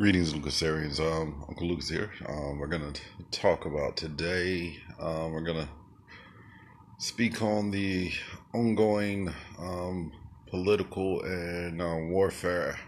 Greetings, 0.00 0.32
Lucasarians. 0.32 0.98
Um, 0.98 1.44
Uncle 1.46 1.68
Lucas 1.68 1.90
here. 1.90 2.10
Um, 2.26 2.58
we're 2.58 2.68
going 2.68 2.90
to 2.90 3.02
talk 3.30 3.66
about 3.66 3.98
today. 3.98 4.78
Um, 4.98 5.32
we're 5.32 5.42
going 5.42 5.58
to 5.58 5.68
speak 6.96 7.42
on 7.42 7.70
the 7.70 8.10
ongoing 8.54 9.30
um, 9.58 10.10
political 10.46 11.20
and 11.20 11.82
uh, 11.82 11.96
warfare 12.08 12.78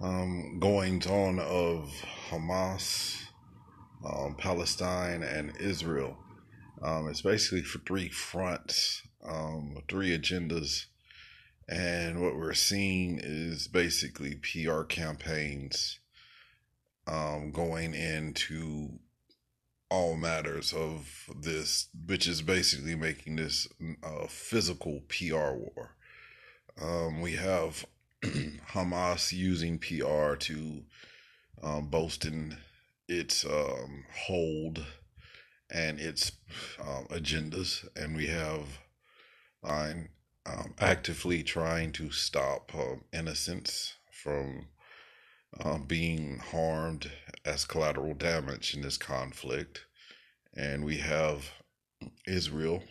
um, 0.00 0.60
goings 0.60 1.08
on 1.08 1.40
of 1.40 1.92
Hamas, 2.30 3.24
um, 4.08 4.36
Palestine, 4.36 5.24
and 5.24 5.56
Israel. 5.58 6.16
It's 7.08 7.22
basically 7.22 7.62
for 7.62 7.80
three 7.80 8.10
fronts, 8.10 9.02
three 9.88 10.16
agendas. 10.16 10.84
And 11.68 12.22
what 12.22 12.36
we're 12.36 12.54
seeing 12.54 13.18
is 13.20 13.66
basically 13.66 14.36
PR 14.36 14.82
campaigns 14.82 15.98
um, 17.06 17.50
going 17.50 17.94
into 17.94 18.98
all 19.90 20.16
matters 20.16 20.72
of 20.72 21.28
this, 21.36 21.88
which 22.06 22.26
is 22.26 22.40
basically 22.42 22.94
making 22.94 23.36
this 23.36 23.68
a 24.02 24.26
physical 24.28 25.02
PR 25.08 25.52
war. 25.52 25.96
Um, 26.80 27.20
we 27.20 27.32
have 27.32 27.84
Hamas 28.22 29.32
using 29.32 29.78
PR 29.78 30.34
to 30.36 30.82
um, 31.62 31.88
boasting 31.88 32.56
its 33.08 33.44
um, 33.44 34.04
hold 34.26 34.84
and 35.70 36.00
its 36.00 36.32
um, 36.80 37.06
agendas, 37.10 37.86
and 37.94 38.16
we 38.16 38.26
have 38.26 38.78
um, 39.64 40.74
actively 40.78 41.42
trying 41.42 41.92
to 41.92 42.10
stop 42.10 42.74
um, 42.74 43.04
innocents 43.12 43.94
from 44.10 44.68
uh, 45.60 45.78
being 45.78 46.38
harmed 46.38 47.10
as 47.44 47.64
collateral 47.64 48.14
damage 48.14 48.74
in 48.74 48.82
this 48.82 48.96
conflict. 48.96 49.84
And 50.54 50.84
we 50.84 50.98
have 50.98 51.50
Israel 52.26 52.82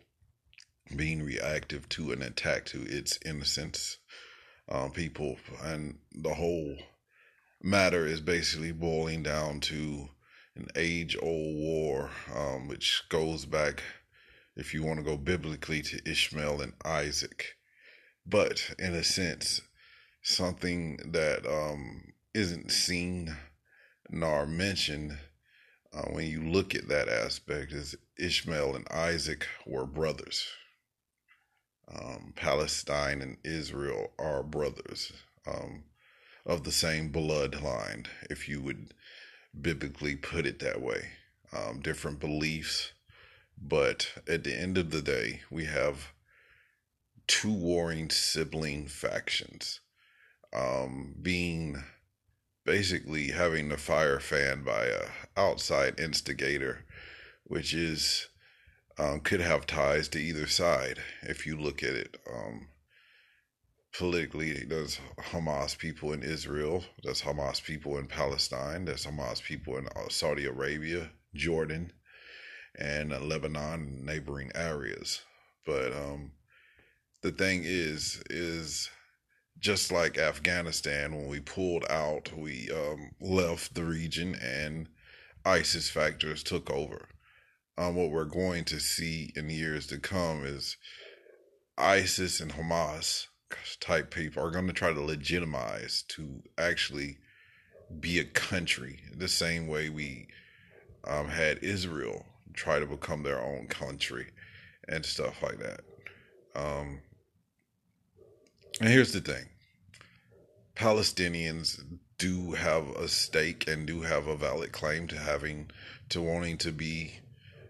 being 0.96 1.24
reactive 1.24 1.88
to 1.90 2.12
an 2.12 2.22
attack 2.22 2.66
to 2.66 2.82
its 2.84 3.20
innocence 3.26 3.98
uh, 4.70 4.90
people. 4.90 5.38
And 5.64 6.00
the 6.14 6.34
whole 6.34 6.76
matter 7.62 8.06
is 8.06 8.22
basically 8.22 8.72
boiling 8.72 9.24
down 9.24 9.60
to 9.62 10.10
an 10.56 10.68
age 10.76 11.16
old 11.22 11.56
war, 11.56 12.10
um, 12.36 12.68
which 12.68 13.04
goes 13.10 13.46
back, 13.46 13.84
if 14.56 14.74
you 14.74 14.84
want 14.84 15.00
to 15.00 15.06
go 15.06 15.18
biblically, 15.18 15.82
to 15.84 16.10
Ishmael 16.10 16.62
and 16.62 16.74
Isaac. 16.84 17.56
But 18.26 18.76
in 18.78 18.94
a 18.94 19.04
sense, 19.04 19.62
something 20.22 20.98
that 21.12 21.46
um, 21.46 22.14
isn't 22.34 22.72
seen 22.72 23.36
nor 24.10 24.46
mentioned 24.46 25.18
uh, 25.94 26.04
when 26.12 26.28
you 26.28 26.42
look 26.42 26.74
at 26.76 26.88
that 26.88 27.10
aspect 27.10 27.72
is 27.72 27.96
Ishmael 28.18 28.76
and 28.76 28.88
Isaac 28.90 29.48
were 29.66 29.86
brothers. 29.86 30.48
Um, 31.94 32.34
Palestine 32.36 33.22
and 33.22 33.38
Israel 33.44 34.12
are 34.18 34.44
brothers 34.44 35.12
um, 35.46 35.84
of 36.46 36.64
the 36.64 36.72
same 36.72 37.12
bloodline, 37.12 38.08
if 38.30 38.48
you 38.48 38.62
would 38.62 38.94
biblically 39.60 40.16
put 40.16 40.46
it 40.46 40.60
that 40.60 40.82
way. 40.82 41.10
Um, 41.54 41.82
different 41.82 42.20
beliefs, 42.20 42.94
but 43.62 44.14
at 44.26 44.46
the 44.46 44.58
end 44.58 44.78
of 44.78 44.92
the 44.92 45.02
day, 45.02 45.42
we 45.52 45.66
have 45.66 46.14
two 47.28 47.52
warring 47.52 48.10
sibling 48.10 48.88
factions 48.88 49.82
um, 50.54 51.16
being 51.22 51.84
basically 52.66 53.30
having 53.32 53.70
the 53.70 53.78
fire 53.78 54.20
fanned 54.20 54.66
by 54.66 54.86
a 54.86 55.06
outside 55.36 56.00
instigator, 56.00 56.86
which 57.44 57.74
is 57.74 58.28
um, 58.98 59.20
could 59.22 59.42
have 59.42 59.66
ties 59.66 60.08
to 60.10 60.20
either 60.20 60.48
side 60.48 61.00
if 61.24 61.46
you 61.46 61.58
look 61.58 61.82
at 61.82 61.94
it. 61.94 62.18
Um, 62.32 62.68
politically, 63.98 64.64
there's 64.66 65.00
Hamas 65.20 65.78
people 65.78 66.14
in 66.14 66.24
Israel, 66.24 66.84
there's 67.04 67.22
Hamas 67.22 67.64
people 67.64 67.98
in 67.98 68.08
Palestine, 68.08 68.86
there's 68.86 69.06
Hamas 69.06 69.42
people 69.42 69.78
in 69.78 69.88
uh, 69.88 70.10
Saudi 70.10 70.46
Arabia, 70.46 71.12
Jordan, 71.34 71.94
and 72.78 73.12
uh, 73.14 73.20
Lebanon, 73.20 74.06
neighboring 74.06 74.52
areas. 74.56 75.22
But 75.66 75.94
um, 75.94 76.32
the 77.22 77.32
thing 77.32 77.64
is, 77.64 78.22
is 78.30 78.90
just 79.60 79.92
like 79.92 80.18
Afghanistan, 80.18 81.16
when 81.16 81.28
we 81.28 81.40
pulled 81.40 81.86
out, 81.90 82.32
we 82.36 82.70
um, 82.72 83.12
left 83.20 83.76
the 83.76 83.84
region 83.84 84.36
and 84.36 84.88
ISIS 85.46 85.90
factors 85.90 86.44
took 86.44 86.70
over. 86.70 87.10
Um, 87.78 87.96
what 87.96 88.12
we're 88.12 88.26
going 88.26 88.66
to 88.66 88.80
see 88.80 89.32
in 89.36 89.50
years 89.50 89.88
to 89.88 89.98
come 89.98 90.44
is 90.46 90.78
ISIS 91.78 92.40
and 92.40 92.54
Hamas 92.54 93.28
type 93.80 94.14
people 94.14 94.44
are 94.44 94.52
going 94.52 94.68
to 94.68 94.74
try 94.74 94.94
to 94.94 95.02
legitimize 95.02 96.04
to 96.10 96.42
actually 96.58 97.18
be 98.00 98.20
a 98.20 98.24
country 98.26 99.00
the 99.16 99.28
same 99.28 99.68
way 99.68 99.90
we 99.90 100.28
um, 101.08 101.28
had 101.28 101.60
Israel 101.64 102.26
try 102.54 102.80
to 102.80 102.86
become 102.86 103.24
their 103.24 103.42
own 103.42 103.68
country 103.68 104.28
and 104.88 105.06
stuff 105.06 105.42
like 105.42 105.60
that. 105.60 105.82
Um, 106.56 107.02
and 108.82 108.90
here's 108.90 109.14
the 109.14 109.22
thing 109.22 109.46
Palestinians 110.76 111.80
do 112.18 112.54
have 112.54 112.90
a 112.90 113.08
stake 113.08 113.68
and 113.68 113.86
do 113.86 114.02
have 114.02 114.28
a 114.28 114.36
valid 114.36 114.72
claim 114.72 115.08
to 115.08 115.18
having, 115.18 115.70
to 116.10 116.22
wanting 116.22 116.58
to 116.58 116.72
be 116.72 117.20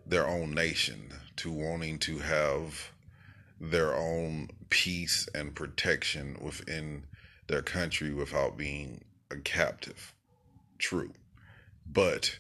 their 0.06 0.26
own 0.26 0.54
nation, 0.54 1.12
to 1.36 1.52
wanting 1.52 2.00
to 2.00 2.20
have 2.20 2.92
their 3.60 3.94
own 3.94 4.50
peace 4.70 5.28
and 5.36 5.54
protection 5.54 6.38
within 6.42 7.04
their 7.48 7.62
country 7.62 8.14
without 8.14 8.58
being 8.58 9.04
a 9.30 9.36
captive. 9.38 10.14
True. 10.80 11.12
But 11.86 12.40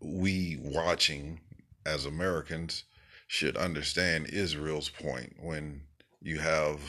we 0.00 0.58
watching 0.60 1.40
as 1.84 2.06
Americans 2.06 2.84
should 3.26 3.56
understand 3.56 4.28
Israel's 4.28 4.88
point 4.88 5.36
when 5.38 5.82
you 6.22 6.38
have 6.38 6.80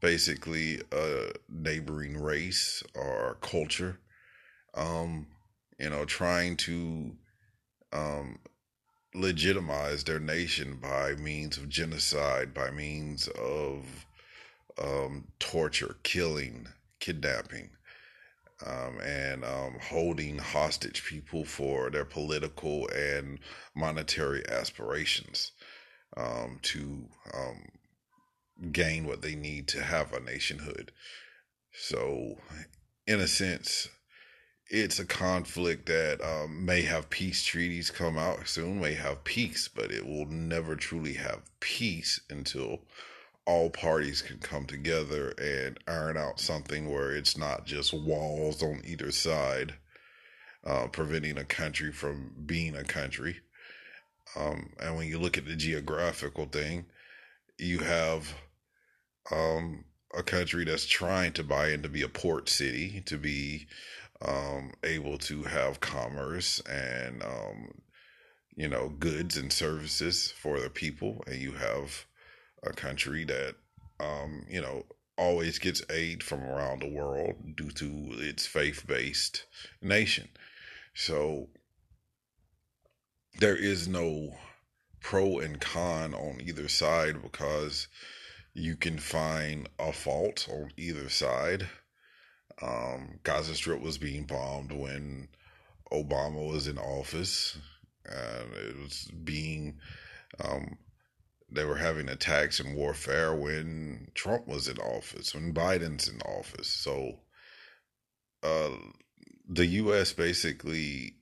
basically 0.00 0.80
a 0.92 1.32
neighboring 1.48 2.20
race 2.20 2.82
or 2.94 3.36
culture, 3.40 3.98
um, 4.74 5.26
you 5.78 5.90
know, 5.90 6.04
trying 6.04 6.56
to 6.56 7.12
um, 7.92 8.38
legitimize 9.14 10.04
their 10.04 10.20
nation 10.20 10.78
by 10.80 11.14
means 11.14 11.56
of 11.56 11.68
genocide, 11.68 12.54
by 12.54 12.70
means 12.70 13.28
of 13.28 14.06
um, 14.82 15.26
torture, 15.38 15.96
killing, 16.02 16.66
kidnapping, 17.00 17.70
um, 18.66 19.00
and 19.00 19.44
um, 19.44 19.76
holding 19.82 20.38
hostage 20.38 21.04
people 21.04 21.44
for 21.44 21.90
their 21.90 22.04
political 22.04 22.88
and 22.88 23.38
monetary 23.74 24.42
aspirations 24.48 25.52
um, 26.16 26.58
to 26.62 27.04
um, 27.34 27.62
gain 28.72 29.06
what 29.06 29.22
they 29.22 29.34
need 29.34 29.68
to 29.68 29.82
have 29.82 30.12
a 30.12 30.20
nationhood. 30.20 30.92
So, 31.72 32.38
in 33.06 33.20
a 33.20 33.26
sense, 33.26 33.88
it's 34.68 34.98
a 34.98 35.04
conflict 35.04 35.86
that 35.86 36.20
um, 36.22 36.64
may 36.64 36.82
have 36.82 37.10
peace 37.10 37.44
treaties 37.44 37.90
come 37.90 38.16
out 38.16 38.46
soon, 38.48 38.80
may 38.80 38.94
have 38.94 39.24
peace, 39.24 39.68
but 39.68 39.90
it 39.90 40.06
will 40.06 40.26
never 40.26 40.76
truly 40.76 41.14
have 41.14 41.42
peace 41.58 42.20
until 42.30 42.82
all 43.46 43.68
parties 43.68 44.22
can 44.22 44.38
come 44.38 44.66
together 44.66 45.30
and 45.30 45.78
iron 45.88 46.16
out 46.16 46.38
something 46.38 46.88
where 46.88 47.10
it's 47.10 47.36
not 47.36 47.66
just 47.66 47.92
walls 47.92 48.62
on 48.62 48.80
either 48.84 49.10
side, 49.10 49.74
uh, 50.64 50.86
preventing 50.86 51.36
a 51.36 51.44
country 51.44 51.90
from 51.90 52.32
being 52.46 52.76
a 52.76 52.84
country. 52.84 53.40
Um, 54.36 54.70
and 54.80 54.96
when 54.96 55.08
you 55.08 55.18
look 55.18 55.36
at 55.36 55.46
the 55.46 55.56
geographical 55.56 56.46
thing, 56.46 56.86
you 57.58 57.80
have 57.80 58.34
um, 59.30 59.84
a 60.16 60.22
country 60.22 60.64
that's 60.64 60.86
trying 60.86 61.32
to 61.34 61.44
buy 61.44 61.70
in 61.70 61.82
to 61.82 61.88
be 61.88 62.02
a 62.02 62.08
port 62.08 62.48
city, 62.48 63.02
to 63.06 63.16
be 63.16 63.66
um, 64.22 64.72
able 64.84 65.18
to 65.18 65.44
have 65.44 65.80
commerce 65.80 66.60
and 66.68 67.22
um, 67.22 67.70
you 68.56 68.68
know 68.68 68.88
goods 68.88 69.36
and 69.36 69.52
services 69.52 70.30
for 70.30 70.60
the 70.60 70.70
people, 70.70 71.22
and 71.26 71.36
you 71.36 71.52
have 71.52 72.06
a 72.62 72.72
country 72.72 73.24
that 73.24 73.54
um, 73.98 74.44
you 74.48 74.60
know 74.60 74.84
always 75.16 75.58
gets 75.58 75.82
aid 75.90 76.22
from 76.22 76.42
around 76.42 76.80
the 76.80 76.88
world 76.88 77.34
due 77.54 77.70
to 77.70 78.08
its 78.12 78.46
faith-based 78.46 79.44
nation. 79.82 80.28
So 80.94 81.48
there 83.38 83.56
is 83.56 83.86
no 83.86 84.36
pro 85.00 85.38
and 85.38 85.60
con 85.60 86.14
on 86.14 86.40
either 86.40 86.68
side 86.68 87.22
because 87.22 87.86
you 88.54 88.76
can 88.76 88.98
find 88.98 89.68
a 89.78 89.92
fault 89.92 90.48
on 90.50 90.70
either 90.76 91.08
side. 91.08 91.68
Um, 92.62 93.20
Gaza 93.22 93.54
Strip 93.54 93.80
was 93.80 93.98
being 93.98 94.24
bombed 94.24 94.72
when 94.72 95.28
Obama 95.92 96.52
was 96.52 96.66
in 96.66 96.78
office, 96.78 97.58
and 98.04 98.52
it 98.54 98.76
was 98.78 99.10
being 99.24 99.78
um, 100.42 100.78
they 101.52 101.64
were 101.64 101.76
having 101.76 102.08
attacks 102.08 102.60
and 102.60 102.76
warfare 102.76 103.34
when 103.34 104.08
Trump 104.14 104.46
was 104.46 104.68
in 104.68 104.78
office, 104.78 105.34
when 105.34 105.52
Biden's 105.52 106.08
in 106.08 106.20
office. 106.22 106.68
So, 106.68 107.20
uh, 108.42 108.70
the 109.48 109.66
U.S. 109.66 110.12
basically 110.12 111.16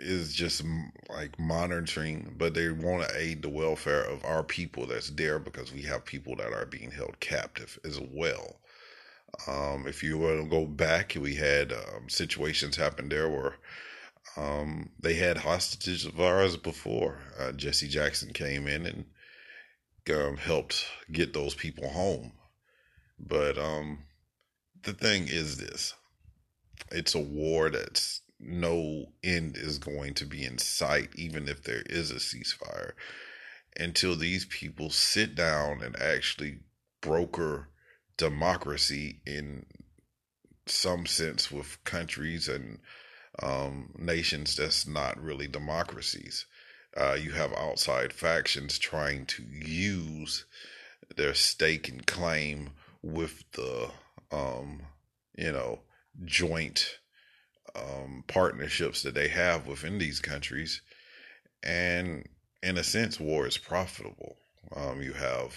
is 0.00 0.32
just 0.34 0.62
like 1.08 1.38
monitoring, 1.38 2.34
but 2.38 2.54
they 2.54 2.70
want 2.70 3.08
to 3.08 3.18
aid 3.18 3.42
the 3.42 3.48
welfare 3.48 4.02
of 4.02 4.24
our 4.24 4.42
people 4.42 4.86
that's 4.86 5.10
there 5.10 5.38
because 5.38 5.72
we 5.72 5.82
have 5.82 6.04
people 6.04 6.36
that 6.36 6.52
are 6.52 6.66
being 6.66 6.90
held 6.90 7.20
captive 7.20 7.78
as 7.84 8.00
well. 8.00 8.56
Um, 9.46 9.86
if 9.86 10.02
you 10.02 10.18
want 10.18 10.42
to 10.42 10.48
go 10.48 10.66
back, 10.66 11.16
we 11.18 11.34
had 11.36 11.72
um, 11.72 12.08
situations 12.08 12.76
happen 12.76 13.08
there 13.08 13.28
where 13.28 13.56
um, 14.36 14.90
they 14.98 15.14
had 15.14 15.38
hostages 15.38 16.04
of 16.04 16.20
ours 16.20 16.56
before. 16.56 17.18
Uh, 17.38 17.52
Jesse 17.52 17.88
Jackson 17.88 18.32
came 18.32 18.66
in 18.66 18.86
and 18.86 19.04
um, 20.16 20.36
helped 20.36 20.84
get 21.12 21.32
those 21.32 21.54
people 21.54 21.88
home. 21.88 22.32
But 23.18 23.58
um, 23.58 24.00
the 24.82 24.92
thing 24.92 25.28
is 25.28 25.58
this 25.58 25.94
it's 26.90 27.14
a 27.14 27.20
war 27.20 27.70
that's 27.70 28.22
no 28.40 29.12
end 29.22 29.56
is 29.56 29.78
going 29.78 30.14
to 30.14 30.26
be 30.26 30.44
in 30.44 30.58
sight, 30.58 31.10
even 31.14 31.48
if 31.48 31.62
there 31.62 31.82
is 31.86 32.10
a 32.10 32.14
ceasefire, 32.16 32.92
until 33.78 34.16
these 34.16 34.44
people 34.46 34.90
sit 34.90 35.34
down 35.34 35.82
and 35.82 36.00
actually 36.00 36.60
broker 37.00 37.68
democracy 38.16 39.20
in 39.26 39.64
some 40.66 41.06
sense 41.06 41.50
with 41.50 41.82
countries 41.84 42.48
and 42.48 42.78
um, 43.42 43.92
nations 43.98 44.56
that's 44.56 44.86
not 44.86 45.20
really 45.20 45.48
democracies. 45.48 46.46
Uh, 46.96 47.14
you 47.14 47.30
have 47.30 47.52
outside 47.54 48.12
factions 48.12 48.78
trying 48.78 49.24
to 49.24 49.42
use 49.42 50.44
their 51.16 51.34
stake 51.34 51.88
and 51.88 52.06
claim 52.06 52.70
with 53.02 53.44
the, 53.52 53.90
um, 54.32 54.82
you 55.36 55.52
know, 55.52 55.80
joint 56.24 56.98
um, 57.74 58.24
partnerships 58.26 59.02
that 59.02 59.14
they 59.14 59.28
have 59.28 59.66
within 59.66 59.98
these 59.98 60.20
countries. 60.20 60.82
And 61.62 62.26
in 62.62 62.78
a 62.78 62.84
sense, 62.84 63.20
war 63.20 63.46
is 63.46 63.58
profitable. 63.58 64.36
Um, 64.74 65.02
you 65.02 65.12
have 65.12 65.54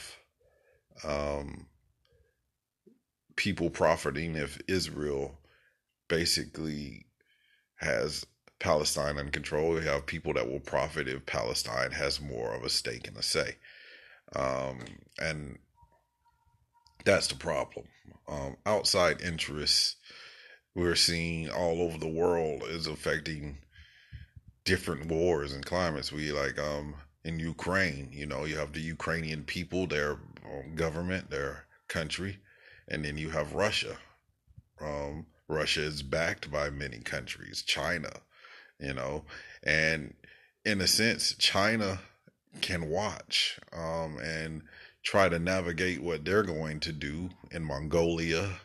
um, 1.04 1.68
people 3.36 3.69
profiting 3.69 4.36
if 4.36 4.60
Israel 4.68 5.39
basically 6.07 7.06
has 7.77 8.25
Palestine 8.60 9.18
in 9.18 9.30
control. 9.30 9.75
You 9.75 9.88
have 9.88 10.06
people 10.06 10.33
that 10.33 10.50
will 10.50 10.60
profit 10.60 11.07
if 11.07 11.25
Palestine 11.25 11.92
has 11.92 12.21
more 12.21 12.54
of 12.54 12.63
a 12.63 12.69
stake 12.69 13.07
in 13.07 13.18
a 13.18 13.24
say. 13.24 13.57
Um, 14.36 14.80
and 15.19 15.57
that's 17.06 17.27
the 17.27 17.36
problem. 17.36 17.86
Um, 18.27 18.56
outside 18.65 19.21
interests 19.21 19.98
we're 20.75 20.96
seeing 20.96 21.50
all 21.50 21.81
over 21.81 21.98
the 21.98 22.08
world 22.08 22.64
is 22.68 22.88
affecting 22.88 23.58
different 24.66 25.08
wars 25.08 25.54
and 25.54 25.66
climates. 25.66 26.12
We 26.12 26.31
like 26.31 26.60
um 26.60 26.96
in 27.24 27.40
Ukraine, 27.40 28.10
you 28.12 28.25
know, 28.25 28.44
you 28.44 28.58
have 28.58 28.74
the 28.74 28.81
Ukrainian 28.81 29.44
people, 29.44 29.88
their 29.88 30.12
um, 30.46 30.75
government, 30.75 31.30
their 31.30 31.66
country, 31.88 32.40
and 32.88 33.06
then 33.06 33.18
you 33.18 33.30
have 33.30 33.54
Russia. 33.54 33.98
Um, 34.81 35.28
Russia 35.48 35.81
is 35.81 36.04
backed 36.04 36.52
by 36.52 36.70
many 36.70 37.00
countries, 37.00 37.64
China, 37.66 38.10
you 38.80 38.94
know, 38.94 39.24
and 39.64 40.14
in 40.66 40.81
a 40.81 40.88
sense, 40.88 41.34
China 41.36 42.00
can 42.62 42.90
watch 42.90 43.60
um, 43.72 44.18
and 44.20 44.64
try 45.04 45.30
to 45.30 45.40
navigate 45.40 46.02
what 46.02 46.25
they're 46.25 46.44
going 46.44 46.80
to 46.81 46.92
do 46.92 47.30
in 47.52 47.64
Mongolia 47.64 48.60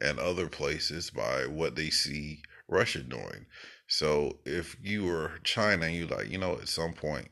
and 0.00 0.18
other 0.18 0.48
places 0.48 1.10
by 1.10 1.46
what 1.46 1.76
they 1.76 1.90
see 1.90 2.42
Russia 2.68 3.00
doing. 3.00 3.46
So 3.88 4.38
if 4.44 4.76
you 4.82 5.04
were 5.04 5.32
China 5.44 5.88
you 5.88 6.06
like, 6.06 6.30
you 6.30 6.38
know, 6.38 6.54
at 6.54 6.68
some 6.68 6.92
point 6.92 7.28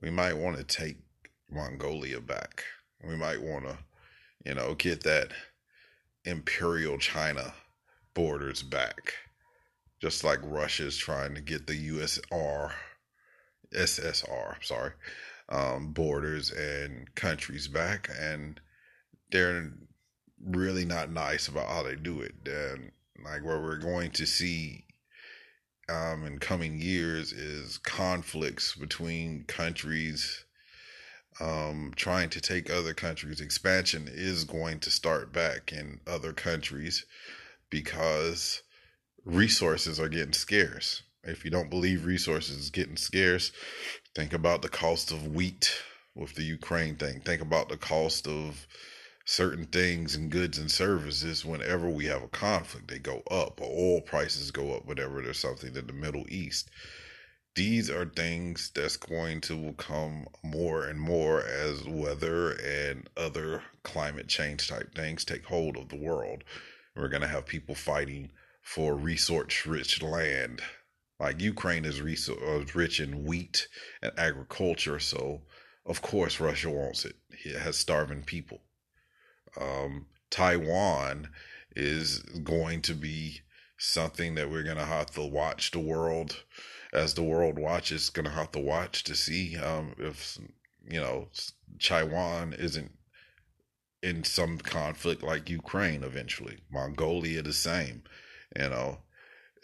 we 0.00 0.10
might 0.10 0.36
want 0.36 0.56
to 0.56 0.64
take 0.64 0.96
Mongolia 1.50 2.20
back. 2.20 2.64
We 3.06 3.16
might 3.16 3.42
want 3.42 3.66
to, 3.66 3.78
you 4.44 4.54
know, 4.54 4.74
get 4.74 5.02
that 5.04 5.30
imperial 6.24 6.98
China 6.98 7.54
borders 8.14 8.62
back. 8.62 9.14
Just 10.00 10.24
like 10.24 10.38
Russia's 10.42 10.96
trying 10.96 11.34
to 11.34 11.40
get 11.40 11.66
the 11.66 11.90
USR, 11.90 12.72
SSR, 13.74 14.62
sorry, 14.62 14.92
um, 15.50 15.92
borders 15.92 16.50
and 16.50 17.14
countries 17.14 17.68
back. 17.68 18.08
And 18.18 18.60
they're 19.30 19.72
really 20.44 20.84
not 20.84 21.10
nice 21.10 21.48
about 21.48 21.68
how 21.68 21.82
they 21.82 21.96
do 21.96 22.20
it. 22.20 22.34
And 22.46 22.92
like 23.24 23.44
what 23.44 23.62
we're 23.62 23.76
going 23.78 24.10
to 24.12 24.26
see 24.26 24.84
um, 25.88 26.24
in 26.24 26.38
coming 26.38 26.80
years 26.80 27.32
is 27.32 27.78
conflicts 27.78 28.76
between 28.76 29.44
countries 29.44 30.44
um, 31.40 31.92
trying 31.96 32.28
to 32.30 32.40
take 32.40 32.70
other 32.70 32.94
countries. 32.94 33.40
Expansion 33.40 34.08
is 34.10 34.44
going 34.44 34.80
to 34.80 34.90
start 34.90 35.32
back 35.32 35.72
in 35.72 36.00
other 36.06 36.32
countries 36.32 37.04
because 37.70 38.62
resources 39.24 39.98
are 39.98 40.08
getting 40.08 40.32
scarce. 40.32 41.02
If 41.22 41.44
you 41.44 41.50
don't 41.50 41.70
believe 41.70 42.04
resources 42.04 42.56
is 42.56 42.70
getting 42.70 42.96
scarce, 42.96 43.52
think 44.14 44.32
about 44.32 44.62
the 44.62 44.68
cost 44.68 45.10
of 45.10 45.34
wheat 45.34 45.72
with 46.14 46.34
the 46.34 46.42
Ukraine 46.42 46.96
thing. 46.96 47.20
Think 47.20 47.42
about 47.42 47.68
the 47.68 47.76
cost 47.76 48.26
of 48.26 48.66
certain 49.30 49.64
things 49.66 50.16
and 50.16 50.28
goods 50.28 50.58
and 50.58 50.68
services 50.68 51.44
whenever 51.44 51.88
we 51.88 52.04
have 52.04 52.20
a 52.20 52.26
conflict 52.26 52.88
they 52.88 52.98
go 52.98 53.22
up 53.30 53.60
oil 53.62 54.00
prices 54.00 54.50
go 54.50 54.74
up 54.74 54.84
whenever 54.86 55.22
there's 55.22 55.38
something 55.38 55.76
in 55.76 55.86
the 55.86 55.92
middle 55.92 56.24
east. 56.28 56.68
These 57.54 57.88
are 57.90 58.06
things 58.06 58.72
that's 58.74 58.96
going 58.96 59.40
to 59.42 59.70
become 59.70 60.26
more 60.42 60.84
and 60.84 60.98
more 60.98 61.44
as 61.44 61.86
weather 61.86 62.54
and 62.54 63.08
other 63.16 63.62
climate 63.84 64.26
change 64.26 64.66
type 64.66 64.96
things 64.96 65.24
take 65.24 65.44
hold 65.44 65.76
of 65.76 65.90
the 65.90 65.96
world. 65.96 66.42
We're 66.96 67.06
going 67.06 67.22
to 67.22 67.28
have 67.28 67.46
people 67.46 67.76
fighting 67.76 68.32
for 68.62 68.96
resource 68.96 69.64
rich 69.64 70.02
land. 70.02 70.60
Like 71.20 71.40
ukraine 71.40 71.84
is 71.84 72.00
uh, 72.28 72.64
rich 72.74 72.98
in 72.98 73.24
wheat 73.24 73.68
and 74.02 74.10
agriculture 74.18 74.98
so 74.98 75.42
of 75.86 76.02
course 76.02 76.40
russia 76.40 76.70
wants 76.70 77.04
it. 77.04 77.14
It 77.44 77.60
has 77.60 77.76
starving 77.76 78.24
people 78.24 78.62
um, 79.60 80.06
Taiwan 80.30 81.28
is 81.76 82.18
going 82.18 82.82
to 82.82 82.94
be 82.94 83.40
something 83.78 84.34
that 84.34 84.50
we're 84.50 84.62
going 84.62 84.76
to 84.76 84.84
have 84.84 85.10
to 85.12 85.22
watch 85.22 85.70
the 85.70 85.78
world 85.78 86.42
as 86.92 87.14
the 87.14 87.22
world 87.22 87.58
watches 87.58 88.10
going 88.10 88.24
to 88.24 88.30
have 88.30 88.50
to 88.52 88.58
watch 88.58 89.04
to 89.04 89.14
see 89.14 89.56
um, 89.56 89.94
if 89.98 90.38
you 90.88 91.00
know 91.00 91.28
Taiwan 91.80 92.52
isn't 92.52 92.90
in 94.02 94.24
some 94.24 94.58
conflict 94.58 95.22
like 95.22 95.50
Ukraine 95.50 96.02
eventually. 96.02 96.58
Mongolia 96.70 97.42
the 97.42 97.52
same 97.52 98.02
you 98.56 98.68
know? 98.68 98.98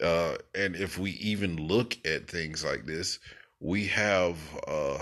Uh, 0.01 0.37
and 0.53 0.75
if 0.75 0.97
we 0.97 1.11
even 1.11 1.67
look 1.67 1.97
at 2.05 2.29
things 2.29 2.63
like 2.63 2.85
this 2.85 3.19
we 3.59 3.87
have 3.87 4.37
uh, 4.67 4.99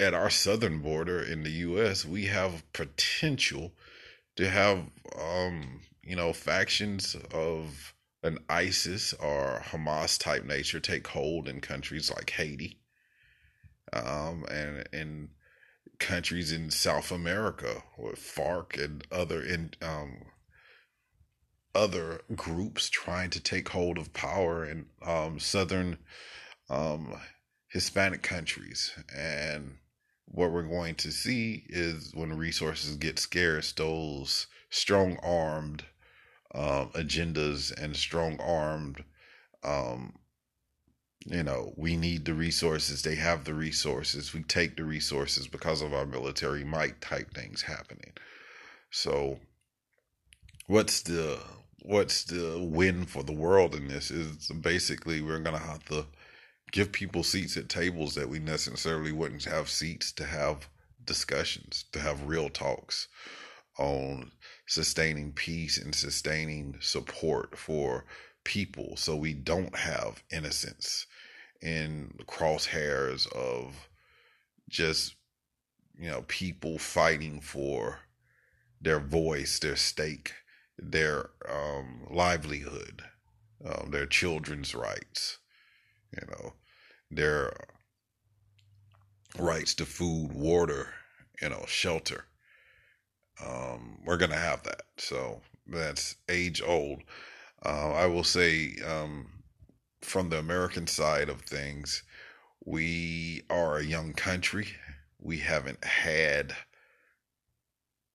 at 0.00 0.14
our 0.14 0.30
southern 0.30 0.80
border 0.80 1.20
in 1.20 1.42
the 1.42 1.50
U.S., 1.50 2.04
we 2.04 2.26
have 2.26 2.70
potential 2.72 3.72
to 4.36 4.48
have, 4.48 4.84
um, 5.20 5.80
you 6.02 6.14
know, 6.14 6.32
factions 6.32 7.16
of 7.32 7.94
an 8.22 8.38
ISIS 8.48 9.12
or 9.14 9.62
Hamas 9.66 10.18
type 10.18 10.44
nature 10.44 10.80
take 10.80 11.06
hold 11.08 11.48
in 11.48 11.60
countries 11.60 12.10
like 12.10 12.30
Haiti, 12.30 12.78
um, 13.92 14.44
and 14.50 14.88
in 14.92 15.30
countries 15.98 16.52
in 16.52 16.70
South 16.70 17.10
America 17.10 17.82
with 17.96 18.18
FARC 18.18 18.82
and 18.82 19.04
other 19.10 19.42
in 19.42 19.72
um, 19.82 20.26
other 21.74 22.20
groups 22.34 22.88
trying 22.88 23.30
to 23.30 23.40
take 23.40 23.68
hold 23.70 23.98
of 23.98 24.12
power 24.12 24.64
in 24.64 24.86
um, 25.04 25.38
southern 25.38 25.98
um, 26.70 27.14
Hispanic 27.68 28.22
countries 28.22 28.92
and 29.14 29.76
what 30.30 30.52
we're 30.52 30.62
going 30.62 30.94
to 30.96 31.10
see 31.10 31.64
is 31.68 32.12
when 32.14 32.36
resources 32.36 32.96
get 32.96 33.18
scarce, 33.18 33.72
those 33.72 34.46
strong 34.70 35.18
armed 35.22 35.84
um, 36.54 36.90
agendas 36.94 37.72
and 37.72 37.96
strong 37.96 38.38
armed, 38.40 39.04
um, 39.64 40.14
you 41.26 41.42
know, 41.42 41.72
we 41.76 41.96
need 41.96 42.24
the 42.24 42.34
resources. 42.34 43.02
They 43.02 43.16
have 43.16 43.44
the 43.44 43.54
resources. 43.54 44.32
We 44.32 44.42
take 44.42 44.76
the 44.76 44.84
resources 44.84 45.46
because 45.46 45.82
of 45.82 45.92
our 45.92 46.06
military 46.06 46.64
might 46.64 47.00
type 47.00 47.34
things 47.34 47.62
happening. 47.62 48.12
So 48.90 49.40
what's 50.66 51.02
the 51.02 51.38
what's 51.82 52.24
the 52.24 52.58
win 52.62 53.04
for 53.04 53.22
the 53.22 53.32
world 53.32 53.74
in 53.74 53.88
this 53.88 54.10
is 54.10 54.48
basically 54.48 55.20
we're 55.20 55.40
gonna 55.40 55.58
have 55.58 55.84
to 55.86 56.06
give 56.72 56.92
people 56.92 57.22
seats 57.22 57.56
at 57.56 57.68
tables 57.68 58.14
that 58.14 58.28
we 58.28 58.38
necessarily 58.38 59.12
wouldn't 59.12 59.44
have 59.44 59.68
seats 59.68 60.12
to 60.12 60.24
have 60.24 60.68
discussions, 61.04 61.84
to 61.92 62.00
have 62.00 62.28
real 62.28 62.48
talks 62.48 63.08
on 63.78 64.30
sustaining 64.66 65.32
peace 65.32 65.78
and 65.78 65.94
sustaining 65.94 66.76
support 66.80 67.56
for 67.56 68.04
people 68.44 68.96
so 68.96 69.14
we 69.14 69.32
don't 69.32 69.76
have 69.76 70.22
innocence 70.32 71.06
in 71.60 72.12
crosshairs 72.26 73.30
of 73.34 73.88
just 74.68 75.14
you 75.98 76.08
know 76.08 76.22
people 76.28 76.78
fighting 76.78 77.40
for 77.40 78.00
their 78.80 79.00
voice 79.00 79.58
their 79.58 79.76
stake 79.76 80.32
their 80.78 81.30
um, 81.48 82.06
livelihood 82.10 83.02
um, 83.64 83.90
their 83.90 84.06
children's 84.06 84.74
rights 84.74 85.38
you 86.12 86.26
know 86.30 86.52
their 87.10 87.52
rights 89.38 89.74
to 89.74 89.84
food 89.84 90.32
water 90.32 90.88
you 91.40 91.48
know 91.48 91.64
shelter. 91.66 92.24
Um, 93.44 93.98
we're 94.04 94.16
gonna 94.16 94.36
have 94.36 94.62
that. 94.64 94.82
So 94.96 95.40
that's 95.66 96.16
age 96.28 96.62
old. 96.62 97.02
Uh, 97.64 97.92
i 97.92 98.06
will 98.06 98.24
say 98.24 98.76
um, 98.86 99.28
from 100.00 100.28
the 100.28 100.38
American 100.38 100.86
side 100.86 101.28
of 101.28 101.42
things, 101.42 102.02
we 102.64 103.42
are 103.50 103.78
a 103.78 103.84
young 103.84 104.12
country. 104.12 104.68
We 105.20 105.38
haven't 105.38 105.84
had 105.84 106.54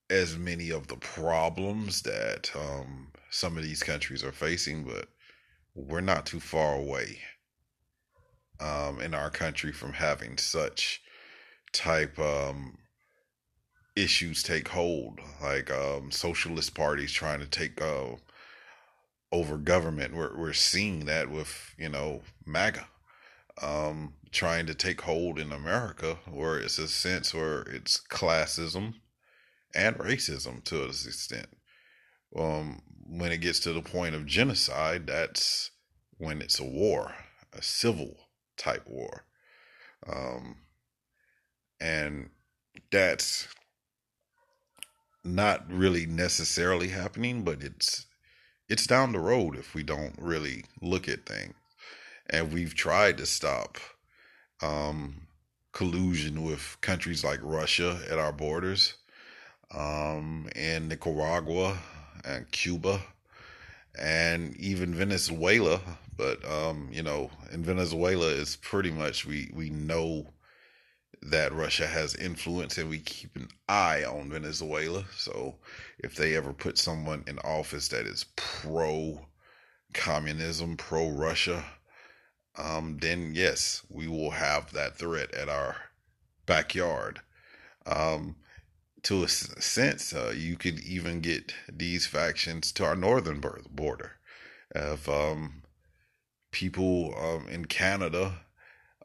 as 0.10 0.38
many 0.38 0.70
of 0.70 0.88
the 0.88 0.96
problems 0.98 2.02
that 2.04 2.52
um, 2.56 3.12
some 3.30 3.58
of 3.58 3.64
these 3.64 3.84
countries 3.84 4.24
are 4.24 4.32
facing, 4.32 4.84
but 4.84 5.10
we're 5.76 6.02
not 6.02 6.26
too 6.26 6.40
far 6.40 6.76
away 6.76 7.20
um, 8.60 9.00
in 9.02 9.14
our 9.14 9.30
country 9.30 9.72
from 9.72 9.94
having 9.94 10.38
such 10.38 11.02
type 11.72 12.18
um, 12.20 12.78
issues 13.96 14.44
take 14.44 14.68
hold, 14.70 15.20
like 15.42 15.72
um, 15.72 16.12
socialist 16.12 16.76
parties 16.76 17.12
trying 17.12 17.40
to 17.40 17.48
take 17.48 17.82
uh, 17.82 18.16
over 19.32 19.58
government. 19.58 20.16
We're 20.16 20.38
we're 20.38 20.54
seeing 20.54 21.06
that 21.06 21.30
with 21.30 21.74
you 21.78 21.90
know 21.90 22.22
MAGA 22.46 22.88
um, 23.62 24.14
trying 24.32 24.66
to 24.68 24.74
take 24.74 25.02
hold 25.02 25.40
in 25.40 25.52
America, 25.52 26.18
where 26.30 26.58
it's 26.58 26.80
a 26.80 26.88
sense 26.88 27.34
where 27.34 27.62
it's 27.64 28.02
classism 28.10 28.96
and 29.76 29.96
racism 29.98 30.64
to 30.66 30.88
this 30.88 31.06
extent. 31.06 31.48
Um, 32.36 32.82
when 33.06 33.32
it 33.32 33.42
gets 33.42 33.60
to 33.62 33.74
the 33.74 33.82
point 33.82 34.16
of 34.16 34.26
genocide, 34.26 35.08
that's 35.08 35.72
when 36.18 36.42
it's 36.42 36.60
a 36.60 36.64
war, 36.64 37.14
a 37.52 37.62
civil 37.62 38.16
type 38.64 38.88
war, 38.88 39.26
um, 40.08 40.58
and 41.80 42.30
that's 42.92 43.48
not 45.24 45.70
really 45.72 46.06
necessarily 46.06 46.90
happening, 46.90 47.44
but 47.44 47.62
it's 47.62 48.06
it's 48.70 48.88
down 48.88 49.12
the 49.12 49.20
road 49.20 49.56
if 49.58 49.76
we 49.76 49.84
don't 49.84 50.16
really 50.18 50.64
look 50.82 51.08
at 51.08 51.26
things. 51.26 51.54
And 52.30 52.54
we've 52.54 52.74
tried 52.74 53.18
to 53.18 53.26
stop 53.26 53.78
um, 54.62 55.28
collusion 55.74 56.44
with 56.44 56.78
countries 56.82 57.24
like 57.24 57.40
Russia 57.44 58.00
at 58.10 58.18
our 58.18 58.32
borders, 58.32 58.96
um, 59.74 60.48
and 60.56 60.88
Nicaragua 60.88 61.78
and 62.24 62.50
Cuba, 62.52 63.02
and 64.00 64.56
even 64.56 64.96
Venezuela. 64.96 65.82
But 66.16 66.44
um, 66.50 66.90
you 66.92 67.04
know, 67.04 67.32
in 67.52 67.64
Venezuela, 67.64 68.30
it's 68.30 68.56
pretty 68.56 68.92
much 68.92 69.26
we 69.26 69.50
we 69.54 69.70
know 69.70 70.34
that 71.22 71.54
Russia 71.54 71.88
has 71.88 72.16
influence 72.16 72.78
and 72.78 72.90
we 72.90 73.00
keep 73.00 73.36
an 73.36 73.48
eye 73.70 74.04
on 74.04 74.30
Venezuela. 74.30 75.06
So 75.16 75.56
if 76.00 76.16
they 76.16 76.36
ever 76.36 76.54
put 76.54 76.78
someone 76.78 77.24
in 77.28 77.40
office 77.40 77.88
that 77.90 78.06
is 78.06 78.26
pro 78.36 79.26
communism, 79.94 80.76
pro 80.76 81.10
Russia, 81.10 81.64
um, 82.58 82.98
then 83.02 83.34
yes, 83.36 83.84
we 83.90 84.08
will 84.08 84.32
have 84.32 84.74
that 84.74 84.98
threat 84.98 85.34
at 85.34 85.50
our 85.50 85.76
backyard. 86.46 87.22
Um, 87.86 88.36
to 89.04 89.24
a 89.24 89.28
sense, 89.28 90.14
uh, 90.14 90.34
you 90.36 90.56
could 90.56 90.80
even 90.80 91.20
get 91.20 91.54
these 91.72 92.06
factions 92.06 92.72
to 92.74 92.86
our 92.86 92.96
northern 92.96 93.42
border. 93.70 94.14
If 94.74 95.10
um, 95.10 95.63
people 96.54 97.14
um, 97.18 97.50
in 97.50 97.66
Canada 97.66 98.40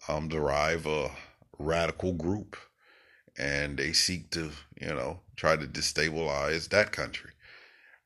um, 0.08 0.28
derive 0.28 0.86
a 0.86 1.10
radical 1.58 2.12
group 2.12 2.56
and 3.36 3.76
they 3.76 3.92
seek 3.92 4.30
to, 4.30 4.50
you 4.80 4.94
know, 4.94 5.20
try 5.36 5.56
to 5.56 5.66
destabilize 5.66 6.68
that 6.68 6.92
country. 6.92 7.32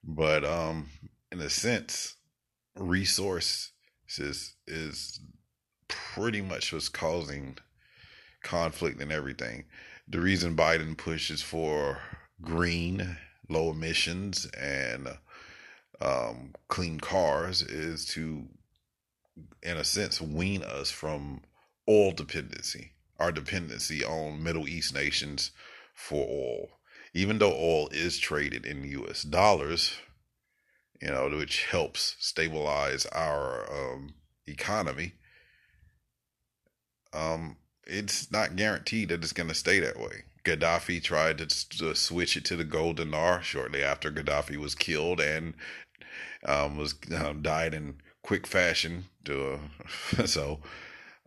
But 0.04 0.44
um 0.44 0.88
in 1.32 1.40
a 1.40 1.48
sense, 1.50 2.16
resources 2.76 3.72
is 4.66 5.20
pretty 5.88 6.42
much 6.42 6.72
what's 6.72 6.90
causing 6.90 7.56
conflict 8.42 9.00
and 9.00 9.10
everything. 9.10 9.64
The 10.06 10.20
reason 10.20 10.54
Biden 10.54 10.96
pushes 10.96 11.40
for 11.40 11.98
green, 12.42 13.16
low 13.48 13.70
emissions, 13.70 14.46
and 14.58 15.08
um, 16.02 16.52
clean 16.68 17.00
cars 17.00 17.62
is 17.62 18.04
to, 18.06 18.46
in 19.62 19.76
a 19.76 19.84
sense, 19.84 20.20
wean 20.20 20.62
us 20.62 20.90
from 20.90 21.42
oil 21.88 22.12
dependency 22.12 22.92
our 23.22 23.30
dependency 23.30 24.04
on 24.04 24.42
Middle 24.42 24.68
East 24.68 24.92
nations 24.92 25.52
for 25.94 26.26
oil. 26.28 26.68
Even 27.14 27.38
though 27.38 27.52
oil 27.52 27.88
is 27.92 28.18
traded 28.18 28.66
in 28.66 28.82
US 28.82 29.22
dollars, 29.22 29.94
you 31.00 31.08
know, 31.08 31.28
which 31.30 31.66
helps 31.66 32.16
stabilize 32.18 33.06
our 33.06 33.70
um, 33.72 34.14
economy, 34.46 35.12
um, 37.12 37.56
it's 37.86 38.32
not 38.32 38.56
guaranteed 38.56 39.10
that 39.10 39.22
it's 39.22 39.32
going 39.32 39.48
to 39.48 39.54
stay 39.54 39.78
that 39.78 40.00
way. 40.00 40.24
Gaddafi 40.44 41.00
tried 41.00 41.38
to, 41.38 41.46
to, 41.78 41.94
switch 41.94 42.36
it 42.36 42.44
to 42.46 42.56
the 42.56 42.64
gold 42.64 42.96
dinar 42.96 43.42
shortly 43.42 43.84
after 43.84 44.10
Gaddafi 44.10 44.56
was 44.56 44.74
killed 44.74 45.20
and 45.20 45.54
um, 46.44 46.76
was 46.76 46.96
um, 47.16 47.42
died 47.42 47.74
in 47.74 47.98
quick 48.22 48.46
fashion. 48.46 49.04
To 49.24 49.60
so 50.26 50.60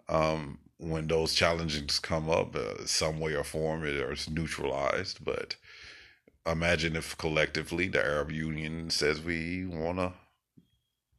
um, 0.10 0.60
when 0.78 1.08
those 1.08 1.34
challenges 1.34 2.00
come 2.00 2.30
up, 2.30 2.56
uh, 2.56 2.86
some 2.86 3.20
way 3.20 3.34
or 3.34 3.44
form, 3.44 3.86
it 3.86 3.96
is 3.96 4.30
neutralized. 4.30 5.24
But 5.24 5.56
imagine 6.46 6.96
if 6.96 7.18
collectively 7.18 7.88
the 7.88 8.04
Arab 8.04 8.32
Union 8.32 8.90
says 8.90 9.22
we 9.22 9.66
wanna, 9.66 10.14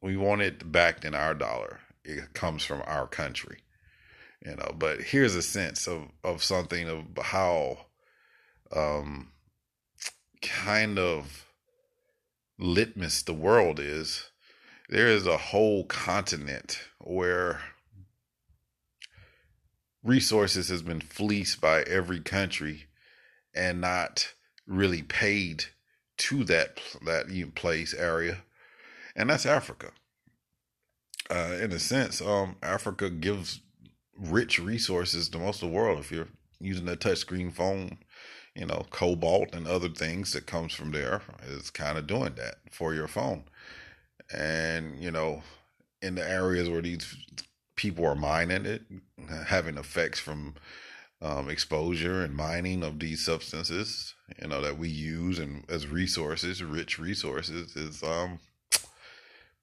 we 0.00 0.16
want 0.16 0.42
it 0.42 0.70
backed 0.70 1.04
in 1.04 1.14
our 1.14 1.34
dollar. 1.34 1.80
It 2.04 2.34
comes 2.34 2.64
from 2.64 2.82
our 2.86 3.06
country, 3.06 3.58
you 4.44 4.54
know. 4.56 4.72
But 4.78 5.00
here's 5.02 5.34
a 5.34 5.42
sense 5.42 5.88
of 5.88 6.10
of 6.22 6.44
something 6.44 6.88
of 6.88 7.04
how, 7.24 7.86
um, 8.74 9.32
kind 10.42 10.98
of 10.98 11.46
litmus 12.58 13.22
the 13.22 13.34
world 13.34 13.80
is. 13.80 14.30
There 14.88 15.08
is 15.08 15.26
a 15.26 15.36
whole 15.36 15.84
continent 15.84 16.78
where 17.00 17.60
resources 20.04 20.68
has 20.68 20.82
been 20.82 21.00
fleeced 21.00 21.60
by 21.60 21.82
every 21.82 22.20
country 22.20 22.84
and 23.54 23.80
not 23.80 24.32
really 24.66 25.02
paid 25.02 25.64
to 26.18 26.44
that 26.44 26.80
that 27.04 27.26
place 27.54 27.94
area, 27.94 28.38
and 29.14 29.28
that's 29.28 29.46
Africa. 29.46 29.90
Uh, 31.28 31.56
in 31.60 31.72
a 31.72 31.78
sense, 31.78 32.22
um, 32.22 32.56
Africa 32.62 33.10
gives 33.10 33.60
rich 34.16 34.60
resources 34.60 35.28
to 35.28 35.38
most 35.38 35.62
of 35.62 35.68
the 35.68 35.74
world. 35.76 35.98
If 35.98 36.12
you're 36.12 36.28
using 36.60 36.88
a 36.88 36.96
touchscreen 36.96 37.52
phone, 37.52 37.98
you 38.54 38.66
know, 38.66 38.86
cobalt 38.90 39.52
and 39.52 39.66
other 39.66 39.88
things 39.88 40.32
that 40.32 40.46
comes 40.46 40.72
from 40.72 40.92
there 40.92 41.22
is 41.46 41.70
kind 41.70 41.98
of 41.98 42.06
doing 42.06 42.34
that 42.36 42.56
for 42.70 42.94
your 42.94 43.08
phone. 43.08 43.44
And 44.34 45.02
you 45.02 45.10
know, 45.10 45.42
in 46.02 46.14
the 46.14 46.28
areas 46.28 46.68
where 46.68 46.82
these 46.82 47.14
people 47.76 48.06
are 48.06 48.14
mining 48.14 48.66
it, 48.66 48.82
having 49.46 49.78
effects 49.78 50.18
from 50.18 50.54
um, 51.22 51.48
exposure 51.48 52.22
and 52.22 52.34
mining 52.34 52.82
of 52.82 52.98
these 52.98 53.24
substances, 53.24 54.14
you 54.40 54.48
know, 54.48 54.60
that 54.60 54.78
we 54.78 54.88
use 54.88 55.38
and 55.38 55.64
as 55.68 55.86
resources, 55.86 56.62
rich 56.62 56.98
resources, 56.98 57.74
is 57.76 58.02
um, 58.02 58.38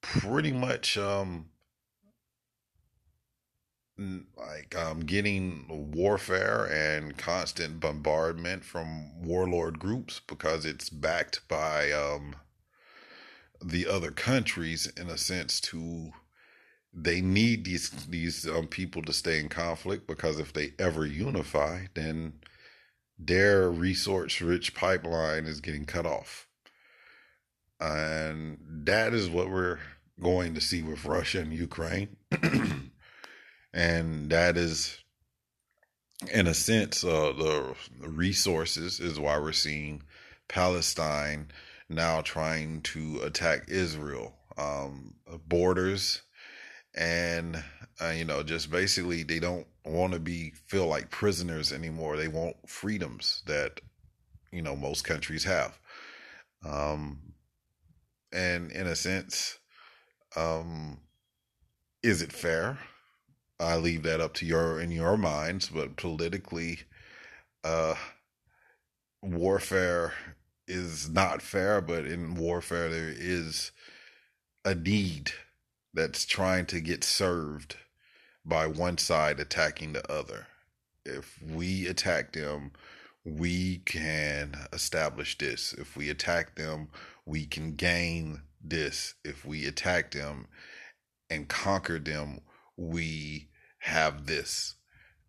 pretty 0.01 0.51
much 0.51 0.97
um, 0.97 1.45
like 4.37 4.75
um, 4.75 5.01
getting 5.01 5.91
warfare 5.93 6.65
and 6.65 7.17
constant 7.17 7.79
bombardment 7.79 8.63
from 8.65 9.21
warlord 9.23 9.79
groups 9.79 10.21
because 10.27 10.65
it's 10.65 10.89
backed 10.89 11.47
by 11.47 11.91
um, 11.91 12.35
the 13.63 13.87
other 13.87 14.11
countries 14.11 14.87
in 14.97 15.09
a 15.09 15.17
sense 15.17 15.59
to 15.61 16.11
they 16.93 17.21
need 17.21 17.65
these 17.65 17.89
these 18.07 18.47
um, 18.47 18.67
people 18.67 19.01
to 19.01 19.13
stay 19.13 19.39
in 19.39 19.49
conflict 19.49 20.05
because 20.05 20.39
if 20.39 20.53
they 20.53 20.73
ever 20.77 21.05
unify, 21.05 21.85
then 21.95 22.33
their 23.17 23.69
resource 23.69 24.41
rich 24.41 24.75
pipeline 24.75 25.45
is 25.45 25.59
getting 25.59 25.85
cut 25.85 26.05
off. 26.05 26.47
And 27.79 28.59
that 28.85 29.13
is 29.13 29.29
what 29.29 29.49
we're 29.49 29.79
going 30.21 30.53
to 30.53 30.61
see 30.61 30.83
with 30.83 31.05
Russia 31.05 31.39
and 31.39 31.53
Ukraine. 31.53 32.15
and 33.73 34.29
that 34.29 34.55
is, 34.55 34.99
in 36.31 36.47
a 36.47 36.53
sense, 36.53 37.03
uh, 37.03 37.33
the 37.35 37.75
resources 38.07 38.99
is 38.99 39.19
why 39.19 39.37
we're 39.39 39.51
seeing 39.51 40.03
Palestine 40.47 41.49
now 41.89 42.21
trying 42.21 42.81
to 42.81 43.21
attack 43.23 43.65
Israel. 43.67 44.33
Um, 44.57 45.15
borders. 45.47 46.21
And 46.95 47.63
uh, 48.01 48.09
you 48.09 48.25
know 48.25 48.43
just 48.43 48.71
basically 48.71 49.23
they 49.23 49.39
don't 49.39 49.67
want 49.85 50.13
to 50.13 50.19
be 50.19 50.53
feel 50.67 50.87
like 50.87 51.09
prisoners 51.09 51.71
anymore. 51.71 52.17
They 52.17 52.27
want 52.27 52.55
freedoms 52.67 53.41
that 53.47 53.81
you 54.51 54.61
know 54.61 54.75
most 54.75 55.03
countries 55.03 55.43
have. 55.43 55.79
Um 56.65 57.19
and 58.31 58.71
in 58.71 58.87
a 58.87 58.95
sense 58.95 59.57
um 60.35 60.99
is 62.01 62.21
it 62.21 62.31
fair? 62.31 62.77
I 63.59 63.77
leave 63.77 64.03
that 64.03 64.21
up 64.21 64.33
to 64.35 64.45
your 64.45 64.79
in 64.79 64.91
your 64.91 65.17
minds 65.17 65.69
but 65.69 65.95
politically 65.97 66.79
uh 67.63 67.95
warfare 69.21 70.13
is 70.67 71.09
not 71.09 71.41
fair 71.41 71.81
but 71.81 72.05
in 72.05 72.35
warfare 72.35 72.89
there 72.89 73.13
is 73.15 73.71
a 74.65 74.73
need 74.73 75.31
that's 75.93 76.25
trying 76.25 76.65
to 76.65 76.79
get 76.79 77.03
served 77.03 77.77
by 78.45 78.67
one 78.67 78.97
side 78.97 79.39
attacking 79.39 79.93
the 79.93 80.11
other. 80.11 80.47
If 81.05 81.41
we 81.41 81.87
attack 81.87 82.33
them, 82.33 82.71
we 83.23 83.77
can 83.85 84.55
establish 84.73 85.37
this. 85.37 85.73
If 85.73 85.95
we 85.95 86.09
attack 86.09 86.55
them, 86.55 86.89
we 87.25 87.45
can 87.45 87.75
gain 87.75 88.41
this. 88.61 89.15
If 89.23 89.45
we 89.45 89.65
attack 89.65 90.11
them 90.11 90.47
and 91.29 91.47
conquer 91.47 91.99
them, 91.99 92.41
we 92.75 93.49
have 93.79 94.25
this. 94.25 94.75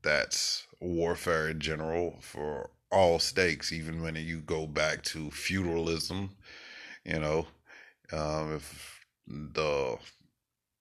That's 0.03 0.67
warfare 0.81 1.49
in 1.49 1.61
general 1.61 2.19
for 2.21 2.71
all 2.95 3.19
stakes, 3.19 3.73
even 3.73 4.03
when 4.03 4.15
you 4.17 4.41
go 4.41 4.67
back 4.67 5.03
to 5.05 5.31
feudalism, 5.31 6.31
you 7.05 7.19
know, 7.19 7.47
um, 8.13 8.55
if 8.55 9.05
the 9.27 9.99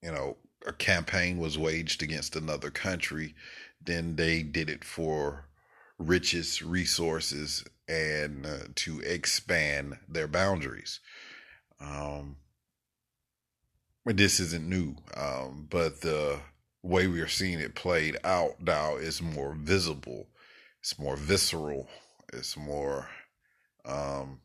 you 0.04 0.12
know, 0.12 0.38
a 0.68 0.74
campaign 0.74 1.40
was 1.40 1.58
waged 1.58 2.04
against 2.04 2.36
another 2.36 2.70
country, 2.70 3.34
then 3.82 4.16
they 4.16 4.44
did 4.44 4.70
it 4.70 4.84
for 4.84 5.46
riches, 5.98 6.62
resources, 6.62 7.64
and 7.88 8.46
uh, 8.46 8.68
to 8.76 9.00
expand 9.02 9.98
their 10.08 10.28
boundaries. 10.28 11.00
Um, 11.80 12.38
this 14.06 14.40
isn't 14.40 14.68
new, 14.68 14.96
um, 15.16 15.68
but 15.70 16.02
the 16.02 16.40
way 16.82 17.08
we 17.08 17.22
are 17.22 17.28
seeing 17.28 17.60
it 17.60 17.76
played 17.76 18.18
out 18.26 18.62
now 18.62 18.98
is 18.98 19.22
more 19.22 19.54
visible. 19.54 20.28
It's 20.82 21.00
more 21.00 21.16
visceral. 21.16 21.88
It's 22.34 22.58
more 22.58 23.10
um, 23.86 24.40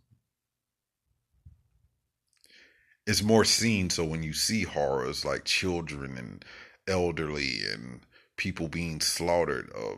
it's 3.07 3.23
more 3.23 3.45
seen. 3.45 3.91
So 3.91 4.05
when 4.05 4.23
you 4.23 4.33
see 4.33 4.63
horrors 4.63 5.25
like 5.25 5.45
children 5.45 6.17
and 6.19 6.45
elderly 6.87 7.61
and 7.73 8.01
people 8.37 8.69
being 8.69 9.01
slaughtered 9.01 9.71
uh, 9.77 9.97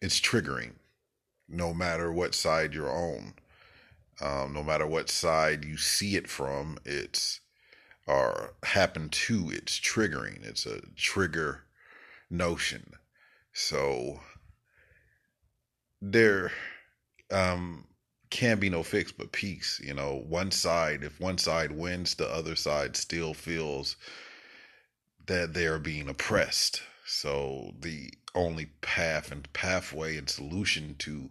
it's 0.00 0.20
triggering 0.20 0.72
no 1.48 1.72
matter 1.72 2.12
what 2.12 2.34
side 2.34 2.74
you're 2.74 2.90
on. 2.90 3.34
Um, 4.20 4.52
no 4.52 4.62
matter 4.62 4.86
what 4.86 5.08
side 5.08 5.64
you 5.64 5.76
see 5.76 6.16
it 6.16 6.28
from 6.28 6.78
it's 6.84 7.40
or 8.06 8.54
happen 8.64 9.08
to 9.08 9.50
it's 9.50 9.78
triggering. 9.78 10.44
It's 10.44 10.66
a 10.66 10.80
trigger 10.96 11.62
notion. 12.30 12.94
So 13.52 14.20
there 16.00 16.52
um 17.32 17.86
can 18.30 18.58
be 18.58 18.70
no 18.70 18.82
fix 18.82 19.12
but 19.12 19.32
peace. 19.32 19.80
You 19.84 19.94
know, 19.94 20.24
one 20.26 20.50
side, 20.50 21.04
if 21.04 21.20
one 21.20 21.38
side 21.38 21.72
wins, 21.72 22.14
the 22.14 22.28
other 22.28 22.56
side 22.56 22.96
still 22.96 23.34
feels 23.34 23.96
that 25.26 25.54
they 25.54 25.66
are 25.66 25.78
being 25.78 26.08
oppressed. 26.08 26.82
So 27.06 27.74
the 27.80 28.12
only 28.34 28.66
path 28.80 29.30
and 29.30 29.52
pathway 29.52 30.16
and 30.16 30.28
solution 30.30 30.94
to 31.00 31.30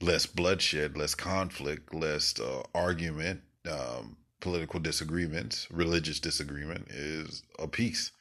less 0.00 0.26
bloodshed, 0.26 0.96
less 0.96 1.14
conflict, 1.14 1.94
less 1.94 2.38
uh, 2.38 2.62
argument, 2.74 3.42
um, 3.70 4.16
political 4.40 4.80
disagreements, 4.80 5.66
religious 5.70 6.20
disagreement 6.20 6.88
is 6.90 7.42
a 7.58 7.68
peace. 7.68 8.12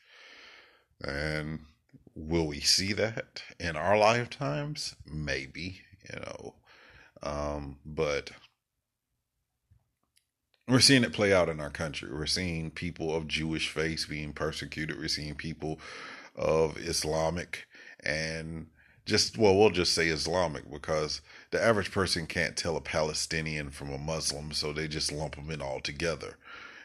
And 1.03 1.59
will 2.15 2.47
we 2.47 2.59
see 2.59 2.93
that 2.93 3.41
in 3.59 3.75
our 3.77 3.97
lifetimes? 3.97 4.95
Maybe, 5.05 5.81
you 6.11 6.19
know. 6.19 6.55
Um, 7.23 7.77
but 7.85 8.31
we're 10.67 10.79
seeing 10.79 11.03
it 11.03 11.13
play 11.13 11.33
out 11.33 11.49
in 11.49 11.59
our 11.59 11.69
country. 11.69 12.09
We're 12.11 12.27
seeing 12.27 12.69
people 12.71 13.13
of 13.15 13.27
Jewish 13.27 13.69
faith 13.69 14.05
being 14.09 14.33
persecuted. 14.33 14.97
We're 14.97 15.07
seeing 15.07 15.35
people 15.35 15.79
of 16.35 16.77
Islamic 16.77 17.65
and 18.03 18.67
just, 19.05 19.37
well, 19.37 19.57
we'll 19.57 19.71
just 19.71 19.93
say 19.93 20.07
Islamic 20.07 20.69
because 20.71 21.21
the 21.49 21.61
average 21.61 21.91
person 21.91 22.27
can't 22.27 22.55
tell 22.55 22.77
a 22.77 22.81
Palestinian 22.81 23.71
from 23.71 23.91
a 23.91 23.97
Muslim, 23.97 24.51
so 24.51 24.71
they 24.71 24.87
just 24.87 25.11
lump 25.11 25.35
them 25.35 25.49
in 25.49 25.61
all 25.61 25.79
together, 25.79 26.37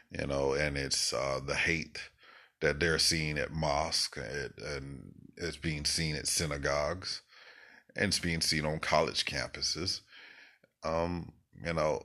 you 0.09 0.25
know, 0.25 0.53
and 0.53 0.75
it's 0.75 1.13
uh, 1.13 1.39
the 1.45 1.55
hate 1.55 2.09
that 2.61 2.79
they're 2.79 2.97
seeing 2.97 3.37
at 3.37 3.51
mosque 3.51 4.17
and 4.17 5.13
it's 5.37 5.57
being 5.57 5.85
seen 5.85 6.15
at 6.15 6.27
synagogues 6.27 7.21
and 7.95 8.07
it's 8.07 8.19
being 8.19 8.41
seen 8.41 8.65
on 8.65 8.79
college 8.79 9.25
campuses 9.25 10.01
um, 10.85 11.31
you 11.65 11.73
know, 11.73 12.03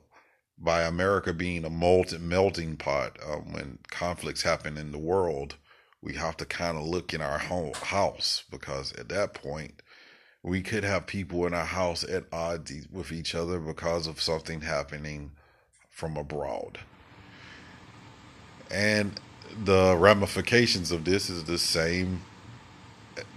by 0.57 0.83
America 0.83 1.33
being 1.33 1.65
a 1.65 1.69
melting 1.69 2.77
pot, 2.77 3.17
um, 3.25 3.53
when 3.53 3.79
conflicts 3.89 4.43
happen 4.43 4.77
in 4.77 4.91
the 4.91 4.97
world, 4.97 5.55
we 6.01 6.13
have 6.13 6.37
to 6.37 6.45
kind 6.45 6.77
of 6.77 6.83
look 6.83 7.13
in 7.13 7.21
our 7.21 7.37
home 7.37 7.73
house 7.73 8.43
because 8.49 8.93
at 8.93 9.09
that 9.09 9.33
point, 9.33 9.81
we 10.43 10.61
could 10.61 10.83
have 10.83 11.05
people 11.05 11.45
in 11.45 11.53
our 11.53 11.65
house 11.65 12.03
at 12.03 12.25
odds 12.31 12.71
with 12.91 13.11
each 13.11 13.35
other 13.35 13.59
because 13.59 14.07
of 14.07 14.21
something 14.21 14.61
happening 14.61 15.31
from 15.89 16.17
abroad. 16.17 16.79
And 18.71 19.19
the 19.63 19.95
ramifications 19.97 20.91
of 20.91 21.05
this 21.05 21.29
is 21.29 21.43
the 21.43 21.59
same 21.59 22.23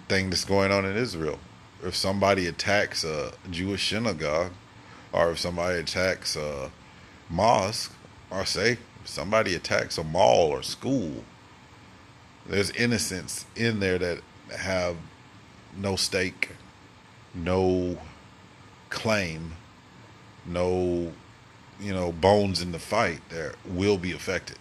thing 0.09 0.31
that's 0.31 0.45
going 0.45 0.73
on 0.73 0.85
in 0.87 0.97
Israel. 0.97 1.39
If 1.83 1.95
somebody 1.95 2.47
attacks 2.47 3.05
a 3.05 3.33
Jewish 3.51 3.91
synagogue, 3.91 4.53
or 5.15 5.31
if 5.31 5.39
somebody 5.39 5.79
attacks 5.79 6.35
a 6.35 6.73
mosque, 7.31 7.93
or 8.31 8.45
say 8.45 8.79
somebody 9.05 9.55
attacks 9.55 9.97
a 9.97 10.03
mall 10.03 10.49
or 10.49 10.63
school, 10.63 11.25
there's 12.47 12.71
innocents 12.73 13.47
in 13.55 13.79
there 13.79 13.97
that 13.99 14.19
have 14.59 14.97
no 15.77 15.95
stake, 15.95 16.51
no 17.33 17.97
claim, 18.91 19.55
no 20.45 21.13
you 21.81 21.93
know 21.93 22.13
bones 22.13 22.61
in 22.61 22.73
the 22.73 22.79
fight 22.79 23.21
that 23.29 23.55
will 23.65 23.99
be 23.99 24.11
affected, 24.11 24.59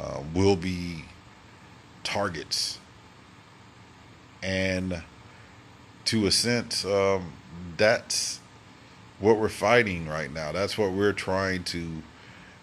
uh, 0.00 0.20
will 0.34 0.56
be 0.56 1.04
targets, 2.04 2.78
and 4.42 5.02
to 6.04 6.26
a 6.26 6.30
sense, 6.30 6.84
um, 6.84 7.32
that's 7.78 8.40
what 9.18 9.38
we're 9.38 9.48
fighting 9.48 10.08
right 10.08 10.32
now. 10.32 10.52
That's 10.52 10.76
what 10.76 10.92
we're 10.92 11.12
trying 11.12 11.64
to 11.64 12.02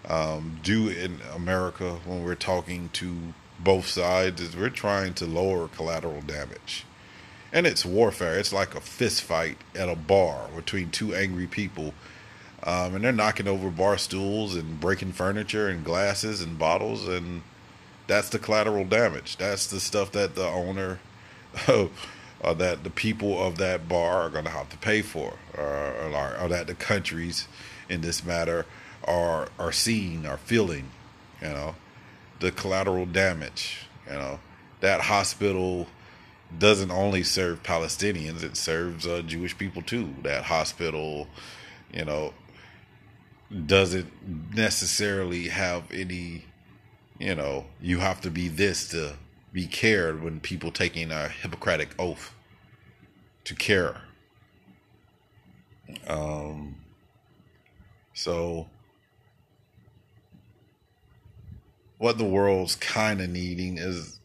um, 0.08 0.60
do 0.64 0.90
in 0.90 1.20
America 1.34 2.00
when 2.06 2.24
we're 2.24 2.36
talking 2.36 2.90
to 2.94 3.16
both 3.60 3.88
sides. 3.88 4.42
Is 4.42 4.56
we're 4.56 4.70
trying 4.70 5.14
to 5.16 5.26
lower 5.26 5.68
collateral 5.68 6.22
damage, 6.22 6.86
and 7.52 7.66
it's 7.66 7.86
warfare. 7.86 8.38
It's 8.38 8.54
like 8.54 8.76
a 8.76 8.82
fist 8.82 9.22
fight 9.24 9.58
at 9.76 9.90
a 9.90 9.96
bar 9.96 10.50
between 10.56 10.92
two 10.92 11.16
angry 11.16 11.48
people, 11.48 11.94
um, 12.64 12.96
and 12.96 13.04
they're 13.04 13.12
knocking 13.12 13.48
over 13.48 13.70
bar 13.70 13.98
stools 13.98 14.56
and 14.56 14.80
breaking 14.80 15.14
furniture 15.14 15.68
and 15.68 15.84
glasses 15.84 16.42
and 16.42 16.60
bottles, 16.60 17.08
and 17.08 17.42
that's 18.08 18.30
the 18.30 18.40
collateral 18.40 18.86
damage. 18.86 19.38
That's 19.38 19.68
the 19.68 19.80
stuff 19.80 20.12
that 20.12 20.36
the 20.36 20.48
owner. 20.48 21.00
uh, 22.44 22.54
that 22.54 22.84
the 22.84 22.90
people 22.90 23.42
of 23.42 23.58
that 23.58 23.88
bar 23.88 24.24
are 24.24 24.30
going 24.30 24.44
to 24.44 24.52
have 24.52 24.70
to 24.70 24.78
pay 24.78 25.02
for, 25.02 25.34
or, 25.58 25.64
or, 25.64 26.38
or, 26.42 26.50
that 26.50 26.68
the 26.68 26.76
countries 26.76 27.48
in 27.90 28.02
this 28.02 28.24
matter 28.24 28.66
are 29.06 29.50
are 29.58 29.72
seeing, 29.72 30.26
are 30.26 30.38
feeling. 30.38 30.92
You 31.42 31.50
know, 31.50 31.76
the 32.40 32.52
collateral 32.52 33.06
damage. 33.06 33.88
You 34.08 34.14
know, 34.14 34.40
that 34.82 35.02
hospital 35.02 35.88
doesn't 36.58 36.92
only 36.92 37.24
serve 37.24 37.64
Palestinians; 37.64 38.44
it 38.44 38.58
serves 38.58 39.08
uh, 39.08 39.22
Jewish 39.26 39.58
people 39.58 39.82
too. 39.82 40.14
That 40.24 40.44
hospital, 40.44 41.28
you 41.94 42.04
know, 42.04 42.34
doesn't 43.66 44.54
necessarily 44.54 45.48
have 45.48 45.84
any. 45.92 46.46
You 47.20 47.36
know, 47.36 47.66
you 47.80 48.00
have 48.00 48.20
to 48.22 48.32
be 48.32 48.50
this 48.50 48.90
to 48.90 49.14
be 49.54 49.68
cared 49.68 50.24
when 50.24 50.40
people 50.40 50.72
taking 50.72 51.12
a 51.12 51.30
Hippocratic 51.30 51.90
oath 52.00 52.34
to 53.46 53.54
care. 53.54 54.02
Um, 56.08 56.78
so, 58.14 58.68
what 62.00 62.18
the 62.18 62.26
world's 62.26 62.76
kind 62.76 63.22
of 63.22 63.30
needing 63.30 63.78
is 63.78 64.20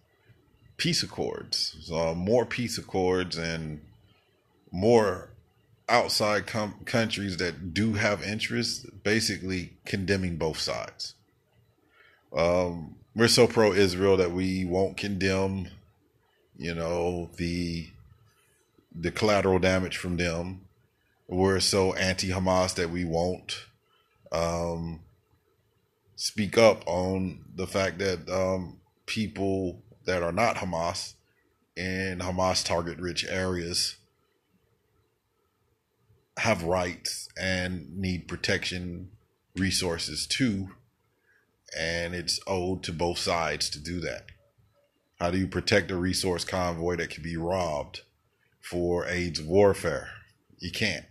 peace 0.79 1.03
accords, 1.03 1.77
so 1.83 2.15
more 2.15 2.47
peace 2.47 2.79
accords, 2.79 3.37
and 3.37 3.83
more 4.71 5.31
outside 5.89 6.47
com- 6.47 6.81
countries 6.87 7.37
that 7.37 7.75
do 7.75 7.95
have 7.95 8.23
interests, 8.23 8.87
basically 9.03 9.75
condemning 9.85 10.37
both 10.37 10.59
sides. 10.59 11.15
Um, 12.35 12.97
we're 13.15 13.29
so 13.29 13.47
pro 13.47 13.73
Israel 13.73 14.17
that 14.17 14.33
we 14.33 14.65
won't 14.65 14.97
condemn, 14.97 15.69
you 16.57 16.75
know, 16.75 17.31
the 17.37 17.89
the 18.95 19.11
collateral 19.11 19.59
damage 19.59 19.97
from 19.97 20.17
them. 20.17 20.63
We're 21.27 21.61
so 21.61 21.93
anti 21.95 22.29
Hamas 22.29 22.75
that 22.75 22.91
we 22.91 23.05
won't 23.05 23.67
um, 24.33 25.01
speak 26.17 26.57
up 26.57 26.83
on 26.87 27.45
the 27.55 27.67
fact 27.67 27.99
that 27.99 28.29
um, 28.31 28.79
people 29.07 29.83
that 30.05 30.23
are 30.23 30.33
not 30.33 30.57
Hamas 30.57 31.15
in 31.77 32.19
Hamas 32.19 32.65
target 32.65 32.99
rich 32.99 33.25
areas 33.27 33.97
have 36.39 36.63
rights 36.63 37.29
and 37.39 37.97
need 37.97 38.27
protection 38.29 39.11
resources 39.57 40.27
too 40.27 40.71
and 41.77 42.15
it's 42.15 42.41
owed 42.47 42.83
to 42.85 42.93
both 42.93 43.19
sides 43.19 43.69
to 43.71 43.81
do 43.81 44.01
that. 44.01 44.27
How 45.19 45.31
do 45.31 45.39
you 45.39 45.49
protect 45.49 45.91
a 45.91 45.97
resource 45.97 46.45
convoy 46.45 46.97
that 46.97 47.11
can 47.11 47.23
be 47.23 47.37
robbed 47.37 48.03
for 48.61 49.07
AIDS 49.07 49.43
warfare? 49.43 50.11
You 50.59 50.71
can't. 50.71 51.07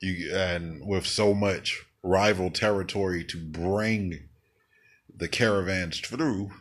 You 0.00 0.34
and 0.34 0.86
with 0.86 1.06
so 1.06 1.34
much 1.34 1.86
rival 2.02 2.50
territory 2.50 3.24
to 3.24 3.36
bring 3.36 4.28
the 5.14 5.28
caravans 5.28 6.00
through, 6.00 6.52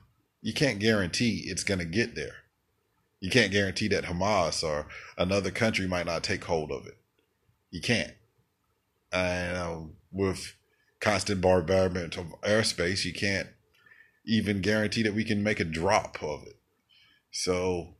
you 0.41 0.53
can't 0.53 0.79
guarantee 0.79 1.45
it's 1.47 1.63
going 1.63 1.79
to 1.79 1.85
get 1.85 2.15
there. 2.15 2.35
You 3.19 3.31
can't 3.31 3.51
guarantee 3.51 3.87
that 3.89 4.05
Hamas 4.05 4.63
or 4.63 4.87
another 5.17 5.51
country 5.51 5.87
might 5.87 6.05
not 6.05 6.23
take 6.23 6.43
hold 6.43 6.71
of 6.71 6.85
it. 6.85 6.97
You 7.71 7.81
can't. 7.81 8.13
And 9.11 9.57
um, 9.57 9.93
with 10.11 10.53
constant 10.99 11.41
bombardment 11.41 12.17
of 12.17 12.33
airspace, 12.41 13.05
you 13.05 13.13
can't 13.13 13.47
even 14.25 14.61
guarantee 14.61 15.03
that 15.03 15.13
we 15.13 15.23
can 15.23 15.43
make 15.43 15.59
a 15.59 15.65
drop 15.65 16.21
of 16.21 16.43
it. 16.43 16.57
So 17.31 17.95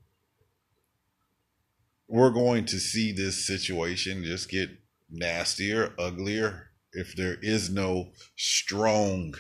we're 2.07 2.31
going 2.31 2.65
to 2.65 2.79
see 2.79 3.11
this 3.11 3.45
situation 3.45 4.23
just 4.23 4.49
get 4.49 4.69
nastier, 5.09 5.93
uglier, 5.97 6.71
if 6.91 7.15
there 7.15 7.37
is 7.41 7.69
no 7.69 8.11
strong 8.35 9.35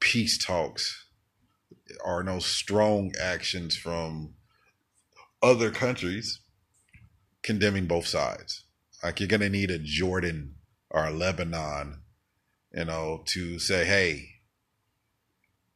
peace 0.00 0.38
talks 0.38 1.06
or 2.04 2.22
no 2.22 2.38
strong 2.38 3.12
actions 3.20 3.76
from 3.76 4.34
other 5.42 5.70
countries 5.70 6.40
condemning 7.42 7.86
both 7.86 8.06
sides. 8.06 8.64
Like 9.02 9.20
you're 9.20 9.28
going 9.28 9.40
to 9.40 9.48
need 9.48 9.70
a 9.70 9.78
Jordan 9.78 10.54
or 10.90 11.06
a 11.06 11.10
Lebanon 11.10 12.01
you 12.74 12.84
know, 12.84 13.22
to 13.26 13.58
say, 13.58 13.84
hey, 13.84 14.28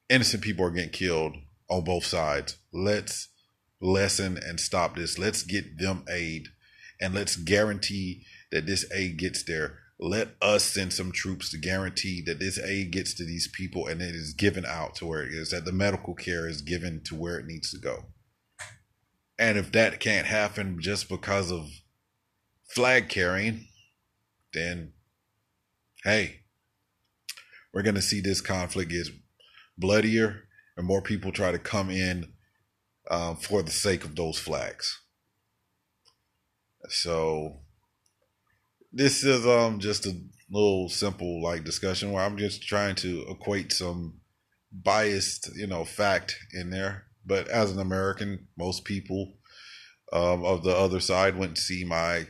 innocent 0.08 0.42
people 0.42 0.64
are 0.64 0.70
getting 0.70 0.90
killed 0.90 1.36
on 1.68 1.84
both 1.84 2.04
sides. 2.04 2.56
Let's 2.72 3.28
lessen 3.80 4.38
and 4.38 4.58
stop 4.58 4.96
this. 4.96 5.18
Let's 5.18 5.42
get 5.42 5.78
them 5.78 6.04
aid 6.08 6.48
and 7.00 7.14
let's 7.14 7.36
guarantee 7.36 8.24
that 8.50 8.66
this 8.66 8.90
aid 8.92 9.18
gets 9.18 9.42
there. 9.42 9.78
Let 9.98 10.36
us 10.42 10.64
send 10.64 10.92
some 10.92 11.10
troops 11.10 11.50
to 11.50 11.58
guarantee 11.58 12.22
that 12.26 12.38
this 12.38 12.58
aid 12.58 12.90
gets 12.90 13.14
to 13.14 13.24
these 13.24 13.48
people 13.48 13.86
and 13.86 14.02
it 14.02 14.14
is 14.14 14.34
given 14.34 14.66
out 14.66 14.94
to 14.96 15.06
where 15.06 15.22
it 15.22 15.32
is, 15.32 15.50
that 15.50 15.64
the 15.64 15.72
medical 15.72 16.14
care 16.14 16.46
is 16.46 16.60
given 16.60 17.02
to 17.04 17.14
where 17.14 17.38
it 17.38 17.46
needs 17.46 17.70
to 17.70 17.78
go. 17.78 18.04
And 19.38 19.58
if 19.58 19.72
that 19.72 20.00
can't 20.00 20.26
happen 20.26 20.80
just 20.80 21.08
because 21.08 21.50
of 21.50 21.68
flag 22.68 23.08
carrying, 23.08 23.68
then 24.52 24.92
hey, 26.04 26.40
we're 27.76 27.82
going 27.82 27.94
to 27.94 28.00
see 28.00 28.22
this 28.22 28.40
conflict 28.40 28.90
get 28.90 29.06
bloodier 29.76 30.44
and 30.78 30.86
more 30.86 31.02
people 31.02 31.30
try 31.30 31.52
to 31.52 31.58
come 31.58 31.90
in 31.90 32.32
um, 33.10 33.36
for 33.36 33.62
the 33.62 33.70
sake 33.70 34.02
of 34.02 34.16
those 34.16 34.38
flags. 34.38 35.02
So 36.88 37.58
this 38.90 39.22
is 39.22 39.46
um 39.46 39.78
just 39.78 40.06
a 40.06 40.18
little 40.50 40.88
simple 40.88 41.42
like 41.42 41.64
discussion 41.64 42.12
where 42.12 42.24
I'm 42.24 42.38
just 42.38 42.66
trying 42.66 42.94
to 42.94 43.26
equate 43.28 43.74
some 43.74 44.20
biased, 44.72 45.54
you 45.54 45.66
know, 45.66 45.84
fact 45.84 46.34
in 46.54 46.70
there. 46.70 47.04
But 47.26 47.46
as 47.48 47.72
an 47.72 47.78
American, 47.78 48.48
most 48.56 48.86
people 48.86 49.34
um, 50.14 50.46
of 50.46 50.64
the 50.64 50.74
other 50.74 51.00
side 51.00 51.36
wouldn't 51.36 51.58
see 51.58 51.84
my 51.84 52.26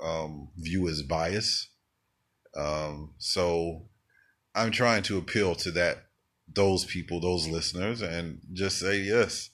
um, 0.00 0.50
view 0.56 0.86
as 0.86 1.02
bias. 1.02 1.68
Um, 2.56 3.14
so 3.18 3.88
I'm 4.54 4.70
trying 4.70 5.02
to 5.04 5.18
appeal 5.18 5.54
to 5.56 5.70
that 5.72 6.04
those 6.52 6.84
people, 6.84 7.20
those 7.20 7.48
listeners, 7.48 8.02
and 8.02 8.40
just 8.52 8.78
say 8.78 8.98
yes. 8.98 9.50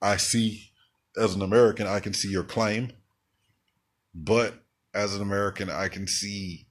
I 0.00 0.16
see 0.16 0.70
as 1.16 1.34
an 1.34 1.42
American, 1.42 1.86
I 1.86 2.00
can 2.00 2.14
see 2.14 2.28
your 2.28 2.44
claim, 2.44 2.92
but 4.14 4.54
as 4.94 5.14
an 5.14 5.22
American, 5.22 5.70
I 5.70 5.88
can 5.88 6.06
see 6.06 6.66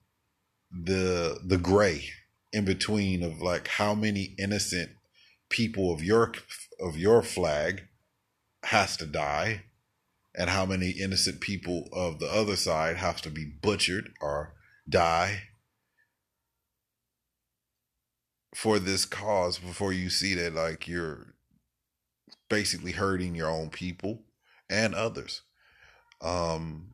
the 0.71 1.39
the 1.45 1.57
gray 1.57 2.05
in 2.53 2.65
between 2.65 3.23
of 3.23 3.41
like 3.41 3.67
how 3.67 3.93
many 3.93 4.35
innocent 4.39 4.91
people 5.49 5.93
of 5.93 6.03
your 6.03 6.31
of 6.79 6.97
your 6.97 7.21
flag 7.21 7.83
has 8.63 8.95
to 8.97 9.05
die 9.05 9.63
and 10.35 10.49
how 10.49 10.65
many 10.65 10.91
innocent 10.91 11.41
people 11.41 11.89
of 11.91 12.19
the 12.19 12.27
other 12.27 12.55
side 12.55 12.97
have 12.97 13.21
to 13.21 13.29
be 13.29 13.45
butchered 13.45 14.11
or 14.21 14.53
die 14.87 15.41
for 18.53 18.79
this 18.79 19.05
cause 19.05 19.57
before 19.57 19.93
you 19.93 20.09
see 20.09 20.33
that 20.35 20.53
like 20.53 20.87
you're 20.87 21.33
basically 22.49 22.91
hurting 22.91 23.33
your 23.33 23.49
own 23.49 23.69
people 23.69 24.23
and 24.69 24.93
others. 24.93 25.41
Um 26.21 26.93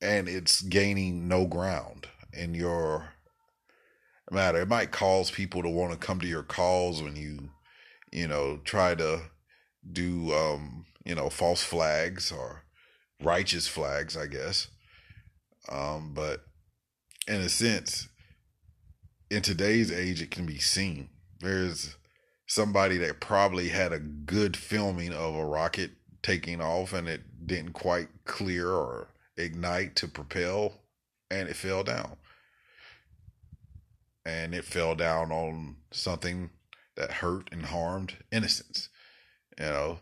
and 0.00 0.28
it's 0.28 0.60
gaining 0.62 1.28
no 1.28 1.46
ground 1.46 2.06
in 2.32 2.54
your 2.54 3.10
matter. 4.30 4.62
It 4.62 4.68
might 4.68 4.90
cause 4.90 5.30
people 5.30 5.62
to 5.62 5.68
want 5.68 5.92
to 5.92 5.98
come 5.98 6.20
to 6.20 6.26
your 6.26 6.42
calls 6.42 7.02
when 7.02 7.16
you 7.16 7.50
you 8.12 8.26
know 8.26 8.60
try 8.64 8.94
to 8.94 9.20
do 9.90 10.32
um 10.32 10.86
you 11.04 11.14
know 11.14 11.28
false 11.28 11.62
flags 11.62 12.32
or 12.32 12.64
righteous 13.22 13.68
flags 13.68 14.16
i 14.16 14.26
guess. 14.26 14.68
Um 15.70 16.12
but 16.14 16.44
in 17.26 17.42
a 17.42 17.48
sense 17.50 18.08
in 19.30 19.42
today's 19.42 19.92
age, 19.92 20.22
it 20.22 20.30
can 20.30 20.46
be 20.46 20.58
seen. 20.58 21.08
There's 21.40 21.96
somebody 22.46 22.96
that 22.98 23.20
probably 23.20 23.68
had 23.68 23.92
a 23.92 23.98
good 23.98 24.56
filming 24.56 25.12
of 25.12 25.34
a 25.34 25.44
rocket 25.44 25.92
taking 26.22 26.60
off 26.60 26.92
and 26.92 27.08
it 27.08 27.46
didn't 27.46 27.72
quite 27.72 28.08
clear 28.24 28.70
or 28.70 29.08
ignite 29.36 29.94
to 29.96 30.08
propel 30.08 30.74
and 31.30 31.48
it 31.48 31.56
fell 31.56 31.84
down. 31.84 32.16
And 34.24 34.54
it 34.54 34.64
fell 34.64 34.94
down 34.94 35.30
on 35.30 35.76
something 35.90 36.50
that 36.96 37.12
hurt 37.12 37.48
and 37.52 37.66
harmed 37.66 38.16
innocents. 38.32 38.88
You 39.58 39.66
know, 39.66 39.98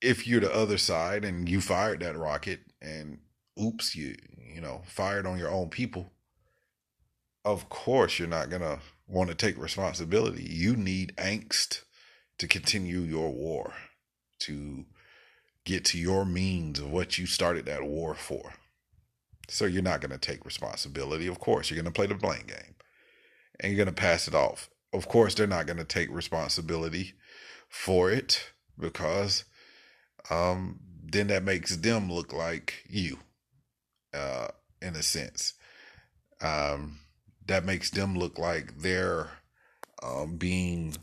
if 0.00 0.26
you're 0.26 0.40
the 0.40 0.54
other 0.54 0.76
side 0.76 1.24
and 1.24 1.48
you 1.48 1.60
fired 1.60 2.00
that 2.00 2.16
rocket 2.16 2.60
and 2.80 3.18
oops, 3.60 3.94
you 3.94 4.16
you 4.54 4.60
know, 4.60 4.82
fired 4.84 5.26
on 5.26 5.38
your 5.38 5.50
own 5.50 5.70
people, 5.70 6.12
of 7.44 7.68
course 7.68 8.18
you're 8.18 8.28
not 8.28 8.50
going 8.50 8.62
to 8.62 8.78
want 9.06 9.28
to 9.28 9.34
take 9.34 9.58
responsibility. 9.58 10.44
You 10.44 10.76
need 10.76 11.14
angst 11.16 11.82
to 12.38 12.48
continue 12.48 13.00
your 13.00 13.30
war, 13.32 13.74
to 14.40 14.84
get 15.64 15.84
to 15.86 15.98
your 15.98 16.24
means 16.24 16.80
of 16.80 16.90
what 16.90 17.18
you 17.18 17.26
started 17.26 17.66
that 17.66 17.84
war 17.84 18.14
for. 18.14 18.54
So 19.48 19.64
you're 19.64 19.82
not 19.82 20.00
going 20.00 20.12
to 20.12 20.18
take 20.18 20.44
responsibility. 20.44 21.26
Of 21.26 21.38
course, 21.38 21.70
you're 21.70 21.80
going 21.80 21.92
to 21.92 21.96
play 21.96 22.06
the 22.06 22.14
blame 22.14 22.46
game 22.46 22.74
and 23.60 23.70
you're 23.70 23.84
going 23.84 23.94
to 23.94 24.00
pass 24.00 24.26
it 24.26 24.34
off. 24.34 24.70
of 24.92 25.08
course, 25.08 25.34
they're 25.34 25.46
not 25.46 25.66
going 25.66 25.78
to 25.78 25.84
take 25.84 26.10
responsibility 26.10 27.14
for 27.68 28.10
it 28.10 28.52
because 28.78 29.44
um, 30.30 30.80
then 31.02 31.28
that 31.28 31.44
makes 31.44 31.76
them 31.76 32.12
look 32.12 32.32
like 32.32 32.84
you, 32.88 33.18
uh, 34.12 34.48
in 34.80 34.94
a 34.94 35.02
sense. 35.02 35.54
Um, 36.40 36.98
that 37.52 37.66
makes 37.66 37.90
them 37.90 38.16
look 38.16 38.38
like 38.38 38.78
they're 38.78 39.28
um, 40.02 40.36
being 40.36 40.94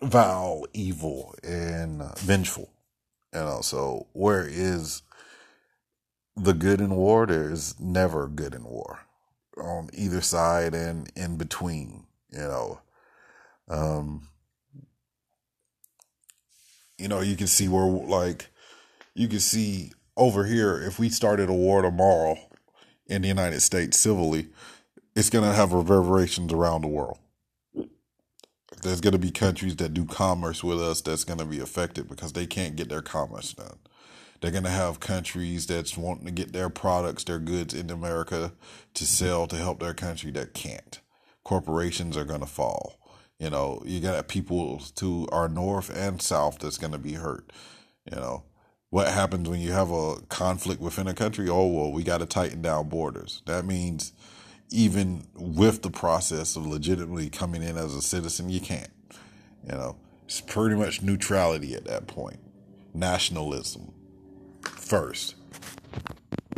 vile, 0.00 0.64
evil, 0.72 1.34
and 1.42 2.02
vengeful. 2.18 2.70
You 3.34 3.40
know, 3.40 3.60
so 3.60 4.06
where 4.12 4.46
is 4.48 5.02
the 6.36 6.54
good 6.54 6.80
in 6.80 6.94
war? 6.94 7.26
There's 7.26 7.78
never 7.80 8.28
good 8.28 8.54
in 8.54 8.62
war 8.62 9.00
on 9.56 9.90
either 9.92 10.20
side 10.20 10.72
and 10.72 11.10
in 11.16 11.36
between. 11.36 12.04
You 12.30 12.38
know, 12.38 12.80
um, 13.68 14.28
you 16.96 17.08
know, 17.08 17.20
you 17.20 17.34
can 17.34 17.48
see 17.48 17.66
where 17.66 17.84
like 17.84 18.50
you 19.14 19.26
can 19.26 19.40
see 19.40 19.90
over 20.16 20.44
here 20.44 20.80
if 20.80 21.00
we 21.00 21.08
started 21.08 21.48
a 21.48 21.52
war 21.52 21.82
tomorrow 21.82 22.36
in 23.08 23.22
the 23.22 23.28
United 23.28 23.62
States 23.62 23.98
civilly, 23.98 24.48
it's 25.18 25.30
going 25.30 25.44
to 25.44 25.52
have 25.52 25.72
reverberations 25.72 26.52
around 26.52 26.82
the 26.82 26.88
world. 26.88 27.18
There's 28.82 29.00
going 29.00 29.14
to 29.14 29.18
be 29.18 29.32
countries 29.32 29.74
that 29.76 29.92
do 29.92 30.04
commerce 30.04 30.62
with 30.62 30.80
us 30.80 31.00
that's 31.00 31.24
going 31.24 31.40
to 31.40 31.44
be 31.44 31.58
affected 31.58 32.08
because 32.08 32.34
they 32.34 32.46
can't 32.46 32.76
get 32.76 32.88
their 32.88 33.02
commerce 33.02 33.52
done. 33.52 33.78
They're 34.40 34.52
going 34.52 34.62
to 34.62 34.70
have 34.70 35.00
countries 35.00 35.66
that's 35.66 35.96
wanting 35.96 36.26
to 36.26 36.30
get 36.30 36.52
their 36.52 36.68
products, 36.68 37.24
their 37.24 37.40
goods 37.40 37.74
in 37.74 37.90
America 37.90 38.52
to 38.94 39.04
sell 39.04 39.48
to 39.48 39.56
help 39.56 39.80
their 39.80 39.92
country 39.92 40.30
that 40.30 40.54
can't. 40.54 41.00
Corporations 41.42 42.16
are 42.16 42.24
going 42.24 42.38
to 42.38 42.46
fall. 42.46 43.00
You 43.40 43.50
know, 43.50 43.82
you 43.84 43.98
got 43.98 44.28
people 44.28 44.78
to 44.94 45.26
our 45.32 45.48
north 45.48 45.90
and 45.90 46.22
south 46.22 46.60
that's 46.60 46.78
going 46.78 46.92
to 46.92 46.98
be 46.98 47.14
hurt. 47.14 47.52
You 48.08 48.16
know, 48.16 48.44
what 48.90 49.08
happens 49.08 49.48
when 49.48 49.58
you 49.58 49.72
have 49.72 49.90
a 49.90 50.20
conflict 50.28 50.80
within 50.80 51.08
a 51.08 51.14
country? 51.14 51.48
Oh, 51.48 51.66
well, 51.66 51.90
we 51.90 52.04
got 52.04 52.18
to 52.18 52.26
tighten 52.26 52.62
down 52.62 52.88
borders. 52.88 53.42
That 53.46 53.64
means 53.64 54.12
even 54.70 55.26
with 55.34 55.82
the 55.82 55.90
process 55.90 56.56
of 56.56 56.66
legitimately 56.66 57.30
coming 57.30 57.62
in 57.62 57.76
as 57.76 57.94
a 57.94 58.02
citizen, 58.02 58.50
you 58.50 58.60
can't. 58.60 58.90
You 59.64 59.72
know, 59.72 59.96
it's 60.24 60.40
pretty 60.40 60.76
much 60.76 61.02
neutrality 61.02 61.74
at 61.74 61.84
that 61.84 62.06
point. 62.06 62.38
Nationalism 62.94 63.92
first. 64.62 65.36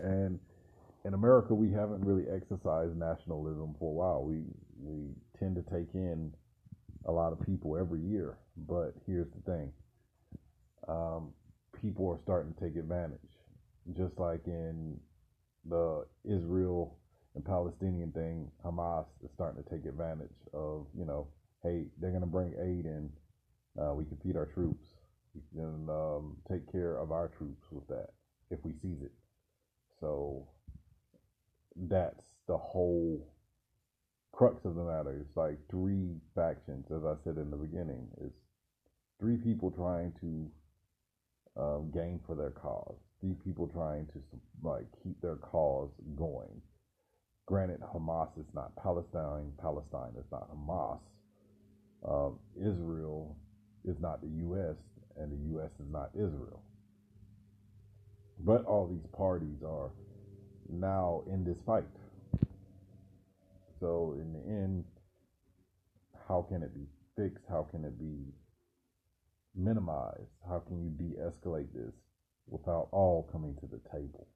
And 0.03 0.38
in 1.05 1.14
America, 1.14 1.55
we 1.55 1.70
haven't 1.70 2.05
really 2.05 2.25
exercised 2.31 2.96
nationalism 2.96 3.75
for 3.79 3.90
a 3.90 3.94
while. 3.94 4.25
We 4.25 4.42
we 4.79 5.14
tend 5.38 5.57
to 5.57 5.62
take 5.62 5.94
in 5.94 6.33
a 7.07 7.12
lot 7.12 7.33
of 7.33 7.40
people 7.40 7.77
every 7.77 8.01
year, 8.01 8.38
but 8.57 8.94
here's 9.07 9.29
the 9.31 9.51
thing: 9.51 9.73
um, 10.88 11.33
people 11.81 12.09
are 12.09 12.18
starting 12.23 12.55
to 12.55 12.61
take 12.61 12.77
advantage, 12.77 13.18
just 13.96 14.18
like 14.18 14.46
in 14.46 14.99
the 15.68 16.07
Israel 16.25 17.00
and 17.35 17.45
Palestinian 17.45 18.12
thing. 18.12 18.51
Hamas 18.64 19.07
is 19.25 19.31
starting 19.35 19.62
to 19.62 19.71
take 19.71 19.87
advantage 19.87 20.29
of 20.53 20.87
you 20.97 21.05
know, 21.05 21.27
hey, 21.62 21.85
they're 22.01 22.11
going 22.11 22.23
to 22.23 22.27
bring 22.27 22.55
aid 22.61 22.87
in. 22.87 23.11
Uh, 23.81 23.95
we 23.95 24.05
can 24.05 24.16
feed 24.23 24.37
our 24.37 24.47
troops. 24.47 24.88
We 25.35 25.43
can 25.55 25.88
um, 25.88 26.37
take 26.51 26.71
care 26.71 26.97
of 26.97 27.12
our 27.12 27.29
troops 27.29 27.64
with 27.71 27.87
that 27.88 28.11
if 28.51 28.59
we 28.64 28.73
seize 28.83 29.01
it. 29.03 29.12
So 30.01 30.49
that's 31.88 32.25
the 32.49 32.57
whole 32.57 33.25
crux 34.33 34.64
of 34.64 34.75
the 34.75 34.83
matter. 34.83 35.16
It's 35.21 35.37
like 35.37 35.59
three 35.71 36.16
factions, 36.35 36.87
as 36.90 37.05
I 37.05 37.14
said 37.23 37.37
in 37.37 37.51
the 37.51 37.57
beginning. 37.57 38.09
It's 38.21 38.38
three 39.21 39.37
people 39.37 39.71
trying 39.71 40.12
to 40.21 40.51
um, 41.61 41.90
gain 41.93 42.21
for 42.27 42.35
their 42.35 42.51
cause. 42.51 42.97
Three 43.21 43.35
people 43.45 43.69
trying 43.69 44.07
to 44.07 44.21
like 44.62 44.87
keep 45.03 45.21
their 45.21 45.37
cause 45.37 45.90
going. 46.16 46.61
Granted, 47.51 47.81
Hamas 47.81 48.29
is 48.39 48.47
not 48.55 48.71
Palestine. 48.81 49.51
Palestine 49.61 50.13
is 50.17 50.25
not 50.31 50.49
Hamas. 50.55 51.01
Um, 52.09 52.39
Israel 52.57 53.37
is 53.85 53.97
not 53.99 54.21
the 54.21 54.29
U.S. 54.29 54.77
and 55.17 55.33
the 55.33 55.49
U.S. 55.55 55.71
is 55.81 55.91
not 55.91 56.11
Israel. 56.15 56.63
But 58.39 58.65
all 58.67 58.87
these 58.87 59.05
parties 59.19 59.65
are 59.67 59.91
now 60.69 61.25
in 61.27 61.43
this 61.43 61.57
fight. 61.67 61.83
So 63.81 64.15
in 64.21 64.33
the 64.33 64.49
end, 64.49 64.85
how 66.29 66.47
can 66.49 66.63
it 66.63 66.73
be 66.73 66.87
fixed? 67.17 67.45
How 67.49 67.67
can 67.69 67.85
it 67.85 67.99
be 67.99 68.33
minimized? 69.57 70.31
How 70.49 70.61
can 70.61 70.81
you 70.85 70.91
de-escalate 70.91 71.75
this 71.75 71.95
without 72.47 72.87
all 72.93 73.29
coming 73.33 73.57
to 73.57 73.67
the 73.67 73.81
table? 73.91 74.29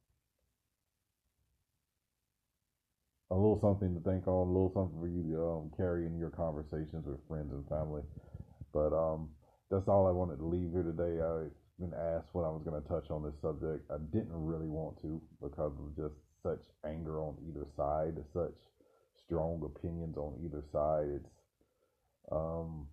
A 3.30 3.34
little 3.34 3.58
something 3.60 3.94
to 3.94 4.00
think 4.00 4.28
on, 4.28 4.48
a 4.48 4.52
little 4.52 4.72
something 4.74 5.00
for 5.00 5.08
you 5.08 5.22
to 5.32 5.42
um, 5.42 5.70
carry 5.76 6.06
in 6.06 6.18
your 6.18 6.30
conversations 6.30 7.06
with 7.06 7.26
friends 7.26 7.52
and 7.52 7.66
family. 7.68 8.02
But 8.72 8.92
um, 8.92 9.30
that's 9.70 9.88
all 9.88 10.06
I 10.06 10.12
wanted 10.12 10.38
to 10.38 10.46
leave 10.46 10.70
here 10.72 10.82
today. 10.82 11.20
I've 11.20 11.50
been 11.80 11.94
asked 11.94 12.28
what 12.32 12.44
I 12.44 12.50
was 12.50 12.62
going 12.64 12.80
to 12.80 12.88
touch 12.88 13.10
on 13.10 13.22
this 13.22 13.34
subject. 13.40 13.90
I 13.90 13.96
didn't 14.12 14.32
really 14.32 14.68
want 14.68 15.00
to 15.02 15.20
because 15.42 15.72
of 15.78 15.96
just 15.96 16.14
such 16.42 16.62
anger 16.84 17.20
on 17.20 17.36
either 17.48 17.66
side, 17.76 18.22
such 18.32 18.54
strong 19.24 19.62
opinions 19.64 20.16
on 20.16 20.38
either 20.44 20.62
side. 20.70 21.08
It's 21.08 21.32
um, 22.30 22.86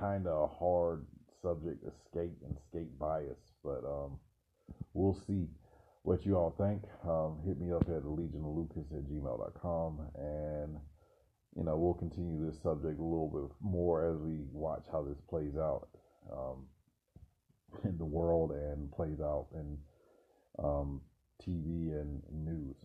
kind 0.00 0.26
of 0.26 0.50
a 0.50 0.54
hard 0.54 1.06
subject, 1.42 1.84
escape 1.84 2.32
and 2.44 2.56
escape 2.56 2.98
bias, 2.98 3.38
but 3.62 3.84
um, 3.84 4.18
we'll 4.94 5.20
see 5.26 5.46
what 6.04 6.24
you 6.24 6.36
all 6.36 6.54
think. 6.56 6.82
Um, 7.08 7.38
hit 7.44 7.58
me 7.58 7.72
up 7.72 7.82
at 7.88 8.04
legionlucas 8.04 8.92
at 8.92 9.08
gmail.com 9.10 10.00
and 10.14 10.76
you 11.56 11.64
know 11.64 11.76
we'll 11.76 11.94
continue 11.94 12.44
this 12.44 12.60
subject 12.62 13.00
a 13.00 13.02
little 13.02 13.28
bit 13.28 13.56
more 13.60 14.06
as 14.12 14.20
we 14.20 14.44
watch 14.52 14.84
how 14.92 15.02
this 15.02 15.18
plays 15.28 15.56
out 15.56 15.88
um, 16.30 16.66
in 17.84 17.96
the 17.98 18.04
world 18.04 18.52
and 18.52 18.92
plays 18.92 19.20
out 19.20 19.46
in 19.54 19.78
um, 20.62 21.00
TV 21.42 21.98
and 21.98 22.22
news. 22.30 22.76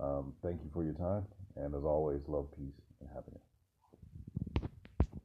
Um, 0.00 0.32
thank 0.42 0.62
you 0.62 0.70
for 0.72 0.84
your 0.84 0.94
time. 0.94 1.26
And 1.56 1.74
as 1.74 1.84
always, 1.84 2.20
love, 2.26 2.48
peace, 2.56 2.80
and 3.00 3.08
happiness. 3.14 3.53